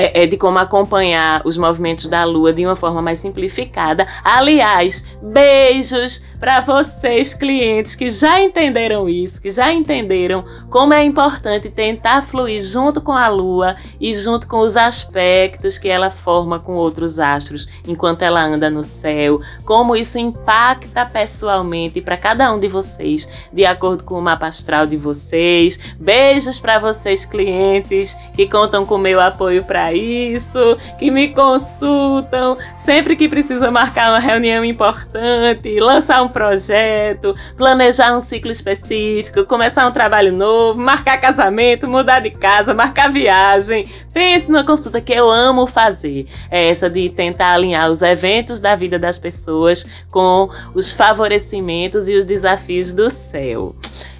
é, 0.00 0.22
é, 0.22 0.26
de 0.26 0.38
como 0.38 0.58
acompanhar 0.58 1.42
os 1.44 1.58
movimentos 1.58 2.06
da 2.06 2.24
Lua 2.24 2.54
de 2.54 2.64
uma 2.64 2.74
forma 2.74 3.02
mais 3.02 3.18
simplificada. 3.18 4.06
Aliás, 4.24 5.04
beijos 5.22 6.22
para 6.40 6.60
vocês, 6.60 7.34
clientes, 7.34 7.94
que 7.94 8.08
já 8.08 8.40
entenderam 8.40 9.06
isso, 9.06 9.38
que 9.42 9.50
já 9.50 9.70
entenderam 9.70 10.42
como 10.70 10.94
é 10.94 11.04
importante 11.04 11.68
tentar 11.68 12.22
fluir 12.22 12.62
junto 12.62 13.02
com 13.02 13.12
a 13.12 13.28
Lua 13.28 13.76
e 14.00 14.14
junto 14.14 14.48
com 14.48 14.60
os 14.60 14.74
aspectos 14.74 15.76
que 15.76 15.90
ela 15.90 16.08
forma 16.08 16.58
com 16.58 16.76
outros 16.76 17.18
astros 17.18 17.68
enquanto 17.86 18.22
ela 18.22 18.42
anda 18.42 18.70
no 18.70 18.84
céu, 18.84 19.38
como 19.66 19.94
isso 19.94 20.18
impacta 20.18 21.04
pessoalmente 21.04 22.00
para 22.00 22.16
cada 22.16 22.50
um 22.50 22.58
de 22.58 22.68
vocês, 22.68 23.28
de 23.52 23.66
acordo 23.66 24.02
com 24.02 24.14
o 24.14 24.22
mapa 24.22 24.46
astral 24.46 24.86
de 24.86 24.96
vocês. 24.96 25.78
Beijos 25.98 26.58
para 26.58 26.78
vocês, 26.78 27.26
clientes, 27.26 28.14
que 28.34 28.48
contam 28.48 28.86
com 28.86 28.96
meu 28.96 29.20
apoio 29.20 29.62
para 29.62 29.89
isso, 29.92 30.76
que 30.98 31.10
me 31.10 31.28
consultam 31.28 32.56
sempre 32.78 33.14
que 33.14 33.28
precisa 33.28 33.70
marcar 33.70 34.10
uma 34.10 34.18
reunião 34.18 34.64
importante, 34.64 35.78
lançar 35.78 36.22
um 36.22 36.28
projeto, 36.28 37.34
planejar 37.56 38.16
um 38.16 38.20
ciclo 38.20 38.50
específico, 38.50 39.44
começar 39.44 39.86
um 39.86 39.92
trabalho 39.92 40.36
novo, 40.36 40.80
marcar 40.80 41.18
casamento, 41.18 41.88
mudar 41.88 42.20
de 42.20 42.30
casa, 42.30 42.74
marcar 42.74 43.10
viagem. 43.10 43.86
Pense 44.12 44.50
numa 44.50 44.64
consulta 44.64 45.00
que 45.00 45.12
eu 45.12 45.30
amo 45.30 45.66
fazer. 45.66 46.26
É 46.50 46.68
essa 46.68 46.90
de 46.90 47.08
tentar 47.10 47.52
alinhar 47.52 47.90
os 47.90 48.02
eventos 48.02 48.60
da 48.60 48.74
vida 48.74 48.98
das 48.98 49.18
pessoas 49.18 49.86
com 50.10 50.50
os 50.74 50.92
favorecimentos 50.92 52.08
e 52.08 52.16
os 52.16 52.24
desafios 52.24 52.92
do 52.92 53.08
céu. 53.08 53.74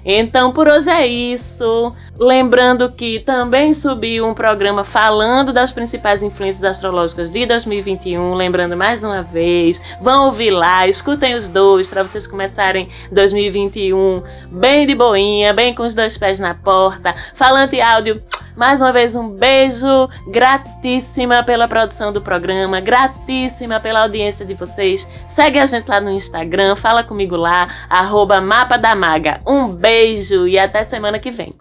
Então 0.05 0.51
por 0.51 0.67
hoje 0.67 0.89
é 0.89 1.05
isso. 1.05 1.91
Lembrando 2.19 2.89
que 2.89 3.19
também 3.19 3.73
subiu 3.73 4.27
um 4.27 4.33
programa 4.33 4.83
falando 4.83 5.51
das 5.51 5.71
principais 5.71 6.21
influências 6.21 6.63
astrológicas 6.63 7.31
de 7.31 7.45
2021. 7.45 8.35
Lembrando 8.35 8.77
mais 8.77 9.03
uma 9.03 9.23
vez, 9.23 9.81
vão 10.01 10.27
ouvir 10.27 10.51
lá, 10.51 10.87
escutem 10.87 11.35
os 11.35 11.47
dois 11.47 11.87
para 11.87 12.03
vocês 12.03 12.27
começarem 12.27 12.89
2021 13.11 14.23
bem 14.51 14.85
de 14.85 14.93
boinha, 14.93 15.53
bem 15.53 15.73
com 15.73 15.83
os 15.83 15.95
dois 15.95 16.17
pés 16.17 16.39
na 16.39 16.53
porta. 16.53 17.15
Falante 17.33 17.79
áudio 17.81 18.21
mais 18.55 18.81
uma 18.81 18.91
vez, 18.91 19.15
um 19.15 19.29
beijo. 19.29 20.09
Gratíssima 20.27 21.43
pela 21.43 21.67
produção 21.67 22.11
do 22.11 22.21
programa, 22.21 22.79
gratíssima 22.79 23.79
pela 23.79 24.01
audiência 24.01 24.45
de 24.45 24.53
vocês. 24.53 25.07
Segue 25.29 25.59
a 25.59 25.65
gente 25.65 25.87
lá 25.87 25.99
no 25.99 26.11
Instagram, 26.11 26.75
fala 26.75 27.03
comigo 27.03 27.35
lá, 27.35 27.67
arroba 27.89 28.41
Mapa 28.41 28.77
da 28.77 28.95
Maga. 28.95 29.39
Um 29.45 29.67
beijo 29.67 30.47
e 30.47 30.57
até 30.57 30.83
semana 30.83 31.19
que 31.19 31.31
vem. 31.31 31.53